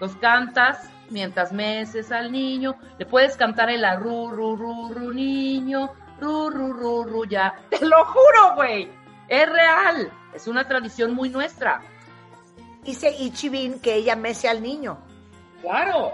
Los 0.00 0.16
cantas 0.16 0.90
mientras 1.10 1.52
meces 1.52 2.10
al 2.12 2.32
niño. 2.32 2.76
Le 2.98 3.06
puedes 3.06 3.36
cantar 3.36 3.70
el 3.70 3.84
arru, 3.84 4.30
ru, 4.30 4.56
ru, 4.56 4.92
ru, 4.92 5.12
niño, 5.12 5.90
ru, 6.20 6.50
ru, 6.50 6.72
ru, 6.72 7.04
ru, 7.04 7.24
ya. 7.26 7.54
Te 7.70 7.84
lo 7.84 8.04
juro, 8.04 8.54
güey. 8.56 8.88
Es 9.28 9.48
real. 9.48 10.12
Es 10.34 10.46
una 10.46 10.66
tradición 10.66 11.14
muy 11.14 11.28
nuestra. 11.28 11.80
Dice 12.82 13.14
Ichibin 13.18 13.80
que 13.80 13.94
ella 13.94 14.16
mece 14.16 14.48
al 14.48 14.62
niño. 14.62 14.98
Claro. 15.62 16.12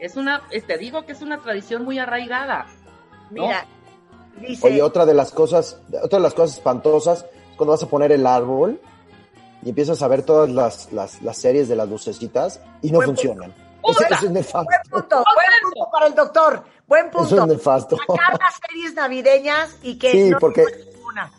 Es 0.00 0.16
una, 0.16 0.42
eh, 0.50 0.60
te 0.60 0.78
digo 0.78 1.04
que 1.04 1.12
es 1.12 1.22
una 1.22 1.38
tradición 1.38 1.84
muy 1.84 1.98
arraigada. 1.98 2.66
¿no? 3.30 3.46
Mira, 3.46 3.66
dice, 4.40 4.66
Oye, 4.66 4.82
otra 4.82 5.06
de 5.06 5.14
las 5.14 5.32
cosas, 5.32 5.80
otra 6.02 6.18
de 6.18 6.22
las 6.22 6.34
cosas 6.34 6.56
espantosas 6.58 7.24
es 7.50 7.56
cuando 7.56 7.72
vas 7.72 7.82
a 7.82 7.88
poner 7.88 8.12
el 8.12 8.26
árbol 8.26 8.80
y 9.62 9.70
empiezas 9.70 10.02
a 10.02 10.08
ver 10.08 10.22
todas 10.22 10.50
las, 10.50 10.92
las, 10.92 11.20
las 11.22 11.36
series 11.36 11.68
de 11.68 11.76
las 11.76 11.88
lucecitas 11.88 12.60
y 12.82 12.90
no 12.90 12.98
Buen 12.98 13.08
funcionan. 13.08 13.54
Eso, 13.88 14.04
eso 14.04 14.26
es 14.26 14.30
nefasto. 14.30 14.64
buen 14.64 15.02
punto, 15.02 15.16
buen 15.16 15.46
punto 15.62 15.90
para 15.90 16.06
el 16.06 16.14
doctor, 16.14 16.62
buen 16.86 17.06
Eso 17.06 17.18
punto. 17.18 17.42
es 17.42 17.46
nefasto. 17.46 17.96
Sacar 17.96 18.38
las 18.38 18.60
series 18.68 18.94
navideñas 18.94 19.76
y 19.82 19.98
que 19.98 20.10
Sí, 20.12 20.30
no 20.30 20.38
porque-. 20.38 20.64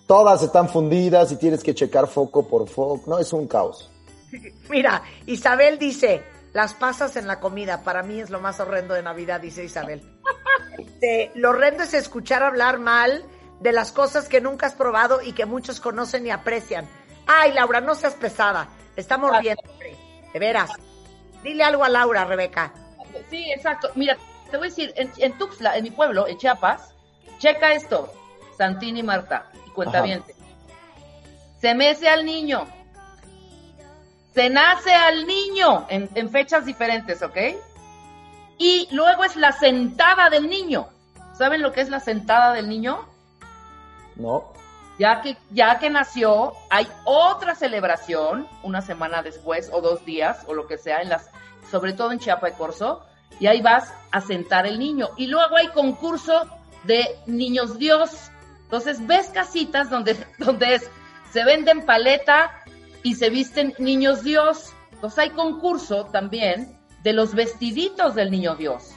Todas 0.07 0.43
están 0.43 0.67
fundidas 0.67 1.31
y 1.31 1.37
tienes 1.37 1.63
que 1.63 1.73
checar 1.73 2.07
foco 2.07 2.45
por 2.47 2.67
foco. 2.67 3.01
No, 3.05 3.19
es 3.19 3.31
un 3.31 3.47
caos. 3.47 3.89
Mira, 4.69 5.03
Isabel 5.25 5.79
dice, 5.79 6.23
las 6.53 6.73
pasas 6.73 7.15
en 7.15 7.27
la 7.27 7.39
comida, 7.39 7.83
para 7.83 8.03
mí 8.03 8.19
es 8.19 8.29
lo 8.29 8.39
más 8.39 8.59
horrendo 8.59 8.93
de 8.93 9.03
Navidad, 9.03 9.39
dice 9.39 9.63
Isabel. 9.63 10.01
Este, 10.77 11.31
lo 11.35 11.49
horrendo 11.49 11.83
es 11.83 11.93
escuchar 11.93 12.41
hablar 12.41 12.79
mal 12.79 13.25
de 13.59 13.73
las 13.73 13.91
cosas 13.91 14.29
que 14.29 14.39
nunca 14.39 14.67
has 14.67 14.75
probado 14.75 15.21
y 15.21 15.33
que 15.33 15.45
muchos 15.45 15.81
conocen 15.81 16.25
y 16.25 16.31
aprecian. 16.31 16.87
Ay, 17.31 17.53
Laura, 17.53 17.79
no 17.79 17.93
seas 17.93 18.15
pesada, 18.15 18.67
estamos 18.95 19.37
riendo, 19.37 19.61
de 20.33 20.39
veras. 20.39 20.71
Dile 21.43 21.63
algo 21.63 21.83
a 21.83 21.89
Laura, 21.89 22.25
Rebeca. 22.25 22.73
Sí, 23.29 23.51
exacto. 23.51 23.91
Mira, 23.93 24.17
te 24.49 24.57
voy 24.57 24.65
a 24.65 24.69
decir, 24.71 24.91
en, 24.95 25.11
en 25.17 25.37
Tuxtla, 25.37 25.77
en 25.77 25.83
mi 25.83 25.91
pueblo, 25.91 26.27
en 26.27 26.39
Chiapas, 26.39 26.95
checa 27.37 27.73
esto, 27.73 28.11
Santini 28.57 29.01
y 29.01 29.03
Marta, 29.03 29.45
y 29.67 29.69
cuenta 29.69 30.01
bien. 30.01 30.23
Se 31.61 31.75
mece 31.75 32.09
al 32.09 32.25
niño. 32.25 32.65
Se 34.33 34.49
nace 34.49 34.91
al 34.91 35.27
niño 35.27 35.85
en, 35.87 36.09
en 36.15 36.31
fechas 36.31 36.65
diferentes, 36.65 37.21
¿ok? 37.21 37.37
Y 38.57 38.87
luego 38.91 39.23
es 39.23 39.35
la 39.35 39.51
sentada 39.51 40.31
del 40.31 40.49
niño. 40.49 40.87
¿Saben 41.37 41.61
lo 41.61 41.73
que 41.73 41.81
es 41.81 41.89
la 41.89 41.99
sentada 41.99 42.53
del 42.53 42.67
niño? 42.67 43.07
¿No? 44.15 44.51
Ya 44.99 45.21
que, 45.21 45.37
ya 45.49 45.79
que 45.79 45.89
nació, 45.89 46.53
hay 46.69 46.85
otra 47.05 47.55
celebración 47.55 48.47
una 48.63 48.81
semana 48.81 49.23
después 49.23 49.69
o 49.71 49.79
dos 49.79 50.03
días 50.03 50.43
o 50.45 50.53
lo 50.53 50.67
que 50.67 50.77
sea, 50.77 51.01
en 51.01 51.07
las, 51.07 51.29
sobre 51.71 51.93
todo 51.93 52.11
en 52.11 52.19
Chiapa 52.19 52.47
de 52.47 52.53
Corzo, 52.53 53.05
y 53.39 53.47
ahí 53.47 53.61
vas 53.61 53.93
a 54.11 54.19
sentar 54.19 54.67
el 54.67 54.77
niño. 54.77 55.07
Y 55.15 55.27
luego 55.27 55.55
hay 55.55 55.69
concurso 55.69 56.47
de 56.83 57.17
niños 57.25 57.77
Dios. 57.77 58.29
Entonces 58.63 59.07
ves 59.07 59.27
casitas 59.29 59.89
donde, 59.89 60.17
donde 60.37 60.75
es, 60.75 60.89
se 61.31 61.45
venden 61.45 61.85
paleta 61.85 62.51
y 63.01 63.15
se 63.15 63.29
visten 63.29 63.73
niños 63.79 64.23
Dios. 64.23 64.73
Entonces 64.91 65.19
hay 65.19 65.29
concurso 65.29 66.07
también 66.07 66.77
de 67.03 67.13
los 67.13 67.33
vestiditos 67.33 68.15
del 68.15 68.31
niño 68.31 68.55
Dios. 68.55 68.91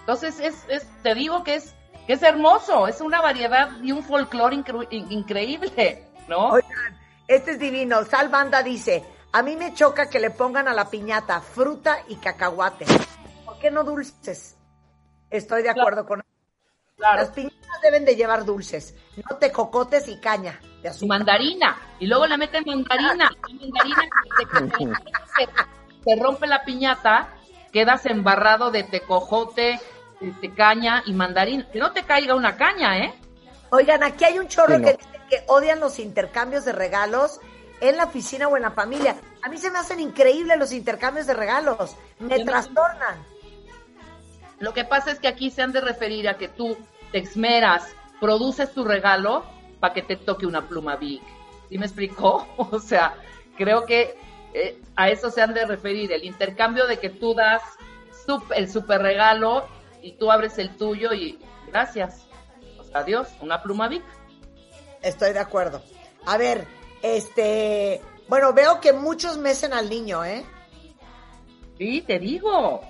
Entonces 0.00 0.40
es, 0.40 0.64
es 0.68 0.84
te 1.04 1.14
digo 1.14 1.44
que 1.44 1.54
es, 1.54 1.76
que 2.06 2.14
es 2.14 2.22
hermoso, 2.22 2.86
es 2.88 3.00
una 3.00 3.20
variedad 3.20 3.70
y 3.82 3.92
un 3.92 4.02
folclore 4.02 4.56
incre- 4.56 4.86
in- 4.90 5.10
increíble, 5.12 6.08
¿no? 6.28 6.48
Oigan, 6.50 6.98
este 7.28 7.52
es 7.52 7.58
divino. 7.58 8.04
Sal 8.04 8.28
Banda 8.28 8.62
dice, 8.62 9.04
a 9.32 9.42
mí 9.42 9.56
me 9.56 9.72
choca 9.74 10.08
que 10.10 10.18
le 10.20 10.30
pongan 10.30 10.68
a 10.68 10.74
la 10.74 10.90
piñata 10.90 11.40
fruta 11.40 11.98
y 12.08 12.16
cacahuate. 12.16 12.84
¿Por 13.44 13.58
qué 13.58 13.70
no 13.70 13.84
dulces? 13.84 14.56
Estoy 15.30 15.62
de 15.62 15.70
acuerdo 15.70 16.04
con 16.06 16.22
Claro. 16.96 17.16
Las 17.22 17.30
piñatas 17.30 17.80
deben 17.82 18.04
de 18.04 18.14
llevar 18.14 18.44
dulces, 18.44 18.94
no 19.28 19.36
te 19.38 19.50
cocotes 19.50 20.06
y 20.06 20.18
caña 20.20 20.60
de 20.82 20.88
azúcar. 20.90 21.18
mandarina. 21.18 21.76
Y 21.98 22.06
luego 22.06 22.26
le 22.28 22.36
meten 22.38 22.62
mandarina. 22.64 23.28
Hay 23.42 23.54
mandarina 23.54 24.02
te- 25.36 25.46
te 26.04 26.22
rompe 26.22 26.46
la 26.46 26.62
piñata, 26.64 27.28
quedas 27.72 28.06
embarrado 28.06 28.70
de 28.70 28.84
tecojote, 28.84 29.80
de 30.30 30.54
caña 30.54 31.02
y 31.06 31.12
mandarina. 31.12 31.68
Que 31.70 31.78
no 31.78 31.92
te 31.92 32.02
caiga 32.04 32.34
una 32.34 32.56
caña, 32.56 32.98
¿eh? 32.98 33.14
Oigan, 33.70 34.02
aquí 34.02 34.24
hay 34.24 34.38
un 34.38 34.48
chorro 34.48 34.76
Sí, 34.76 34.80
no. 34.82 34.86
que 34.88 34.96
dice 34.96 35.20
que 35.28 35.44
odian 35.48 35.80
los 35.80 35.98
intercambios 35.98 36.64
de 36.64 36.72
regalos 36.72 37.40
en 37.80 37.96
la 37.96 38.04
oficina 38.04 38.46
o 38.48 38.56
en 38.56 38.62
la 38.62 38.70
familia. 38.70 39.16
A 39.42 39.48
mí 39.48 39.58
se 39.58 39.70
me 39.70 39.78
hacen 39.78 39.98
increíbles 40.00 40.58
los 40.58 40.72
intercambios 40.72 41.26
de 41.26 41.34
regalos, 41.34 41.96
me 42.20 42.44
trastornan. 42.44 43.16
Lo 44.60 44.72
que 44.72 44.84
pasa 44.84 45.10
es 45.10 45.18
que 45.18 45.26
aquí 45.28 45.50
se 45.50 45.62
han 45.62 45.72
de 45.72 45.80
referir 45.80 46.28
a 46.28 46.36
que 46.38 46.48
tú 46.48 46.76
te 47.10 47.18
esmeras, 47.18 47.84
produces 48.20 48.72
tu 48.72 48.84
regalo 48.84 49.44
para 49.80 49.92
que 49.94 50.02
te 50.02 50.16
toque 50.16 50.46
una 50.46 50.68
pluma 50.68 50.96
big. 50.96 51.20
¿Sí 51.68 51.78
me 51.78 51.86
explicó? 51.86 52.46
O 52.70 52.78
sea, 52.78 53.14
creo 53.56 53.84
que 53.86 54.16
eh, 54.54 54.78
a 54.94 55.08
eso 55.10 55.30
se 55.30 55.42
han 55.42 55.54
de 55.54 55.64
referir, 55.66 56.12
el 56.12 56.24
intercambio 56.24 56.86
de 56.86 56.98
que 56.98 57.08
tú 57.10 57.34
das 57.34 57.62
sup- 58.26 58.52
el 58.54 58.70
super 58.70 59.02
regalo 59.02 59.66
y 60.02 60.12
tú 60.12 60.30
abres 60.30 60.58
el 60.58 60.76
tuyo 60.76 61.12
y 61.12 61.38
gracias. 61.68 62.26
O 62.78 62.84
sea, 62.84 63.00
adiós, 63.00 63.28
una 63.40 63.62
pluma 63.62 63.88
big. 63.88 64.02
Estoy 65.00 65.32
de 65.32 65.38
acuerdo. 65.38 65.82
A 66.26 66.36
ver, 66.36 66.66
este, 67.02 68.00
bueno, 68.28 68.52
veo 68.52 68.80
que 68.80 68.92
muchos 68.92 69.38
mecen 69.38 69.72
al 69.72 69.88
niño, 69.88 70.24
¿eh? 70.24 70.44
Sí, 71.78 72.02
te 72.02 72.18
digo. 72.18 72.80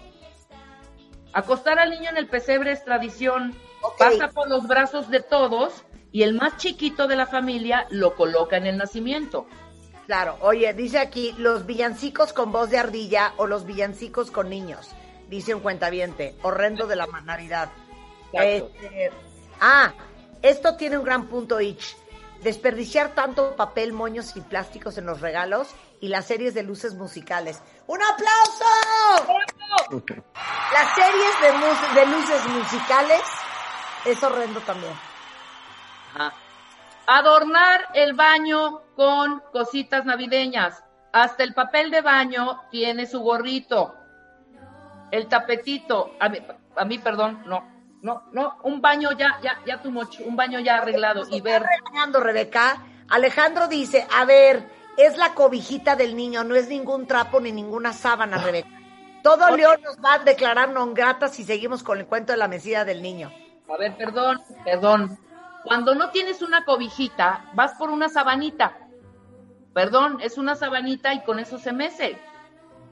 Acostar 1.32 1.78
al 1.78 1.90
niño 1.90 2.10
en 2.10 2.16
el 2.16 2.28
pesebre 2.28 2.72
es 2.72 2.84
tradición. 2.84 3.56
Pasa 3.98 4.28
por 4.28 4.48
los 4.48 4.66
brazos 4.66 5.08
de 5.08 5.20
todos 5.20 5.84
y 6.12 6.22
el 6.22 6.34
más 6.34 6.56
chiquito 6.58 7.08
de 7.08 7.16
la 7.16 7.26
familia 7.26 7.86
lo 7.90 8.14
coloca 8.14 8.56
en 8.56 8.66
el 8.66 8.76
nacimiento. 8.76 9.46
Claro, 10.06 10.36
oye, 10.40 10.72
dice 10.74 10.98
aquí 10.98 11.34
los 11.38 11.64
villancicos 11.64 12.32
con 12.32 12.52
voz 12.52 12.70
de 12.70 12.78
ardilla 12.78 13.32
o 13.38 13.46
los 13.46 13.64
villancicos 13.64 14.30
con 14.30 14.50
niños. 14.50 14.90
Dice 15.32 15.54
un 15.54 15.62
cuentaviente, 15.62 16.36
horrendo 16.42 16.86
de 16.86 16.94
la 16.94 17.06
Navidad. 17.06 17.70
Este, 18.34 19.10
ah, 19.62 19.94
esto 20.42 20.76
tiene 20.76 20.98
un 20.98 21.04
gran 21.04 21.26
punto, 21.26 21.58
Ich. 21.58 21.96
Desperdiciar 22.42 23.14
tanto 23.14 23.56
papel, 23.56 23.94
moños 23.94 24.36
y 24.36 24.42
plásticos 24.42 24.98
en 24.98 25.06
los 25.06 25.22
regalos 25.22 25.68
y 26.02 26.08
las 26.08 26.26
series 26.26 26.52
de 26.52 26.62
luces 26.62 26.92
musicales. 26.92 27.62
¡Un 27.86 28.00
aplauso! 28.02 28.66
Las 30.74 30.94
series 30.94 31.94
de, 31.94 32.06
luces 32.08 32.46
musicales 32.48 33.22
es 34.04 34.22
horrendo 34.22 34.60
también. 34.60 34.92
Ajá. 36.14 36.34
Adornar 37.06 37.88
el 37.94 38.12
baño 38.12 38.82
con 38.96 39.42
cositas 39.50 40.04
navideñas. 40.04 40.84
Hasta 41.10 41.42
el 41.42 41.54
papel 41.54 41.90
de 41.90 42.02
baño 42.02 42.64
tiene 42.70 43.06
su 43.06 43.20
gorrito. 43.20 44.01
El 45.12 45.28
tapetito. 45.28 46.16
A 46.18 46.28
mí, 46.28 46.38
a 46.74 46.84
mí, 46.84 46.98
perdón, 46.98 47.42
no. 47.46 47.70
No, 48.02 48.24
no, 48.32 48.58
un 48.64 48.80
baño 48.80 49.12
ya, 49.12 49.38
ya, 49.40 49.60
ya 49.64 49.80
tu 49.80 49.92
mocho, 49.92 50.24
un 50.24 50.34
baño 50.34 50.58
ya 50.58 50.78
arreglado 50.78 51.22
y 51.30 51.40
ver. 51.40 51.62
Regañando, 51.62 52.18
Rebeca. 52.18 52.82
Alejandro 53.08 53.68
dice, 53.68 54.08
a 54.12 54.24
ver, 54.24 54.68
es 54.96 55.16
la 55.18 55.34
cobijita 55.34 55.94
del 55.94 56.16
niño, 56.16 56.42
no 56.42 56.56
es 56.56 56.68
ningún 56.68 57.06
trapo 57.06 57.40
ni 57.40 57.52
ninguna 57.52 57.92
sábana, 57.92 58.38
Rebeca. 58.38 58.68
Todo. 59.22 59.56
León 59.56 59.80
nos 59.84 59.98
va 59.98 60.14
a 60.14 60.18
declarar 60.18 60.70
non 60.70 60.94
grata 60.94 61.28
si 61.28 61.44
seguimos 61.44 61.84
con 61.86 61.98
el 62.00 62.06
cuento 62.06 62.32
de 62.32 62.38
la 62.38 62.48
mesida 62.48 62.84
del 62.84 63.02
niño. 63.02 63.30
A 63.70 63.76
ver, 63.78 63.96
perdón, 63.96 64.42
perdón. 64.64 65.16
Cuando 65.62 65.94
no 65.94 66.10
tienes 66.10 66.42
una 66.42 66.64
cobijita, 66.64 67.44
vas 67.54 67.74
por 67.74 67.90
una 67.90 68.08
sabanita. 68.08 68.76
Perdón, 69.72 70.18
es 70.20 70.38
una 70.38 70.56
sabanita 70.56 71.14
y 71.14 71.22
con 71.22 71.38
eso 71.38 71.56
se 71.58 71.72
mece. 71.72 72.18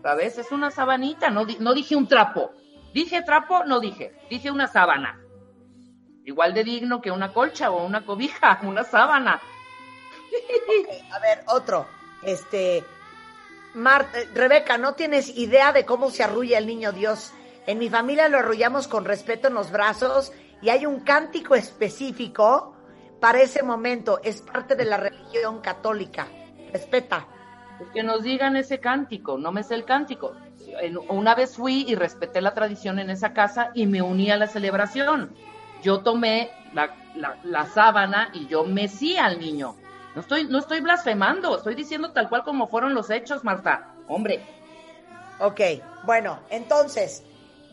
¿Sabes? 0.02 0.38
Es 0.38 0.50
una 0.52 0.70
sabanita, 0.70 1.30
no, 1.30 1.44
no 1.58 1.74
dije 1.74 1.94
un 1.96 2.08
trapo. 2.08 2.52
Dije 2.94 3.22
trapo, 3.22 3.64
no 3.64 3.80
dije. 3.80 4.14
Dije 4.30 4.50
una 4.50 4.66
sábana. 4.66 5.20
Igual 6.24 6.54
de 6.54 6.64
digno 6.64 7.00
que 7.00 7.10
una 7.10 7.32
colcha 7.32 7.70
o 7.70 7.84
una 7.84 8.04
cobija, 8.04 8.60
una 8.64 8.84
sábana. 8.84 9.40
A 11.12 11.18
ver, 11.18 11.44
otro. 11.48 11.86
Este, 12.22 12.84
Mar- 13.74 14.08
eh, 14.14 14.28
Rebeca, 14.34 14.78
no 14.78 14.94
tienes 14.94 15.36
idea 15.36 15.72
de 15.72 15.84
cómo 15.84 16.10
se 16.10 16.22
arrulla 16.22 16.58
el 16.58 16.66
niño 16.66 16.92
Dios. 16.92 17.32
En 17.66 17.78
mi 17.78 17.88
familia 17.90 18.28
lo 18.28 18.38
arrullamos 18.38 18.88
con 18.88 19.04
respeto 19.04 19.48
en 19.48 19.54
los 19.54 19.70
brazos 19.70 20.32
y 20.62 20.70
hay 20.70 20.86
un 20.86 21.00
cántico 21.00 21.54
específico 21.54 22.74
para 23.20 23.40
ese 23.42 23.62
momento. 23.62 24.20
Es 24.24 24.40
parte 24.40 24.76
de 24.76 24.84
la 24.84 24.96
religión 24.96 25.60
católica. 25.60 26.26
Respeta. 26.72 27.26
Que 27.92 28.02
nos 28.02 28.22
digan 28.22 28.56
ese 28.56 28.78
cántico, 28.80 29.38
no 29.38 29.52
me 29.52 29.62
sé 29.62 29.74
el 29.74 29.84
cántico. 29.84 30.34
Una 31.08 31.34
vez 31.34 31.56
fui 31.56 31.84
y 31.88 31.94
respeté 31.94 32.40
la 32.40 32.54
tradición 32.54 32.98
en 32.98 33.10
esa 33.10 33.32
casa 33.32 33.70
y 33.74 33.86
me 33.86 34.02
uní 34.02 34.30
a 34.30 34.36
la 34.36 34.46
celebración. 34.46 35.30
Yo 35.82 36.00
tomé 36.00 36.50
la, 36.74 36.94
la- 37.16 37.36
la 37.42 37.66
sábana 37.66 38.30
y 38.34 38.46
yo 38.46 38.64
mecí 38.64 39.16
al 39.16 39.38
niño. 39.40 39.74
No 40.14 40.20
estoy, 40.20 40.44
no 40.44 40.58
estoy 40.58 40.80
blasfemando, 40.80 41.56
estoy 41.56 41.74
diciendo 41.74 42.10
tal 42.12 42.28
cual 42.28 42.42
como 42.44 42.66
fueron 42.66 42.94
los 42.94 43.10
hechos, 43.10 43.44
Marta. 43.44 43.94
Hombre, 44.08 44.40
Ok, 45.42 45.60
bueno, 46.04 46.38
entonces, 46.50 47.22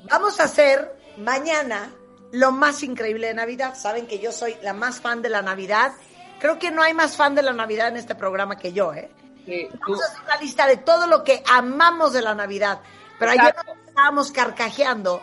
vamos 0.09 0.39
a 0.39 0.43
hacer 0.45 0.89
mañana 1.17 1.89
lo 2.31 2.53
más 2.53 2.81
increíble 2.81 3.27
de 3.27 3.33
Navidad. 3.33 3.75
Saben 3.75 4.07
que 4.07 4.19
yo 4.19 4.31
soy 4.31 4.55
la 4.63 4.71
más 4.73 5.01
fan 5.01 5.21
de 5.21 5.27
la 5.29 5.41
Navidad. 5.41 5.91
Creo 6.39 6.59
que 6.59 6.71
no 6.71 6.81
hay 6.81 6.93
más 6.93 7.17
fan 7.17 7.35
de 7.35 7.41
la 7.41 7.51
Navidad 7.51 7.89
en 7.89 7.97
este 7.97 8.15
programa 8.15 8.55
que 8.57 8.71
yo, 8.71 8.93
¿eh? 8.93 9.09
Que 9.47 9.69
tú- 9.71 9.79
Vamos 9.79 10.01
a 10.03 10.05
hacer 10.11 10.23
una 10.25 10.37
lista 10.37 10.67
de 10.67 10.77
todo 10.77 11.07
lo 11.07 11.23
que 11.23 11.41
amamos 11.51 12.13
de 12.13 12.21
la 12.21 12.35
Navidad. 12.35 12.81
Pero 13.17 13.31
ayer 13.31 13.55
nos 13.65 13.87
estábamos 13.87 14.31
carcajeando 14.31 15.21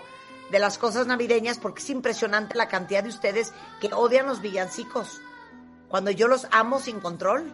de 0.51 0.59
las 0.59 0.79
cosas 0.79 1.07
navideñas 1.07 1.59
porque 1.59 1.81
es 1.83 1.91
impresionante 1.91 2.57
la 2.57 2.69
cantidad 2.69 3.03
de 3.03 3.09
ustedes 3.11 3.53
que 3.81 3.91
odian 3.95 4.27
los 4.27 4.41
villancicos. 4.41 5.21
Cuando 5.89 6.11
yo 6.11 6.27
los 6.27 6.49
amo 6.51 6.81
sin 6.81 7.01
control. 7.01 7.53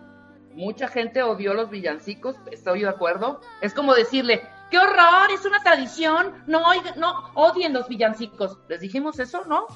mucha 0.54 0.88
gente 0.88 1.22
odió 1.22 1.54
los 1.54 1.70
villancicos, 1.70 2.37
estoy 2.50 2.80
de 2.83 2.88
acuerdo. 2.88 3.40
Es 3.61 3.72
como 3.74 3.94
decirle, 3.94 4.42
¡qué 4.70 4.78
horror! 4.78 5.30
Es 5.33 5.44
una 5.44 5.61
tradición, 5.62 6.42
no, 6.46 6.61
no 6.96 7.30
odien 7.35 7.72
los 7.72 7.87
villancicos. 7.88 8.59
¿Les 8.68 8.80
dijimos 8.80 9.18
eso, 9.20 9.44
no? 9.44 9.66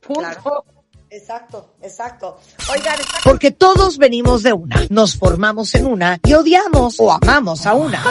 Punto. 0.00 0.20
Claro. 0.20 0.64
Exacto, 1.08 1.74
exacto. 1.82 2.38
Oigan, 2.72 2.96
porque 3.22 3.52
todos 3.52 3.96
venimos 3.96 4.42
de 4.42 4.52
una, 4.52 4.86
nos 4.90 5.16
formamos 5.16 5.72
en 5.76 5.86
una 5.86 6.18
y 6.24 6.34
odiamos 6.34 6.96
o 6.98 7.12
amamos 7.12 7.64
a 7.64 7.74
una. 7.74 8.02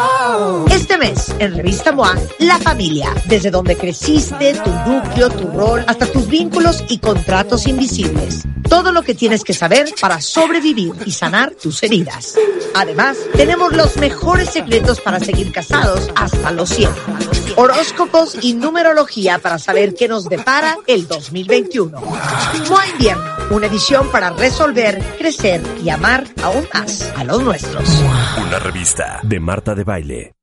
Este 0.71 0.97
mes, 0.97 1.35
en 1.39 1.55
Revista 1.55 1.91
MOA, 1.91 2.15
la 2.39 2.57
familia, 2.57 3.13
desde 3.25 3.51
donde 3.51 3.75
creciste, 3.75 4.53
tu 4.53 4.71
núcleo, 4.89 5.29
tu 5.29 5.47
rol, 5.49 5.83
hasta 5.87 6.05
tus 6.05 6.27
vínculos 6.27 6.85
y 6.87 6.99
contratos 6.99 7.67
invisibles. 7.67 8.43
Todo 8.69 8.93
lo 8.93 9.03
que 9.03 9.13
tienes 9.13 9.43
que 9.43 9.53
saber 9.53 9.93
para 9.99 10.21
sobrevivir 10.21 10.93
y 11.05 11.11
sanar 11.11 11.53
tus 11.53 11.83
heridas. 11.83 12.35
Además, 12.73 13.17
tenemos 13.35 13.73
los 13.73 13.97
mejores 13.97 14.49
secretos 14.49 15.01
para 15.01 15.19
seguir 15.19 15.51
casados 15.51 16.09
hasta 16.15 16.51
los 16.51 16.69
100. 16.69 16.89
Horóscopos 17.57 18.43
y 18.43 18.53
numerología 18.53 19.39
para 19.39 19.57
saber 19.59 19.95
qué 19.95 20.07
nos 20.07 20.27
depara 20.27 20.77
el 20.87 21.07
2021. 21.07 21.99
MOA 21.99 22.87
Invierno, 22.87 23.23
una 23.51 23.67
edición 23.67 24.11
para 24.11 24.31
resolver, 24.31 25.01
crecer 25.17 25.61
y 25.83 25.89
amar 25.89 26.25
aún 26.43 26.67
más 26.73 27.13
a 27.15 27.23
los 27.23 27.41
nuestros. 27.41 27.89
Una 28.45 28.59
revista 28.59 29.19
de 29.23 29.39
Marta 29.39 29.73
de 29.73 29.83
Baile. 29.83 30.35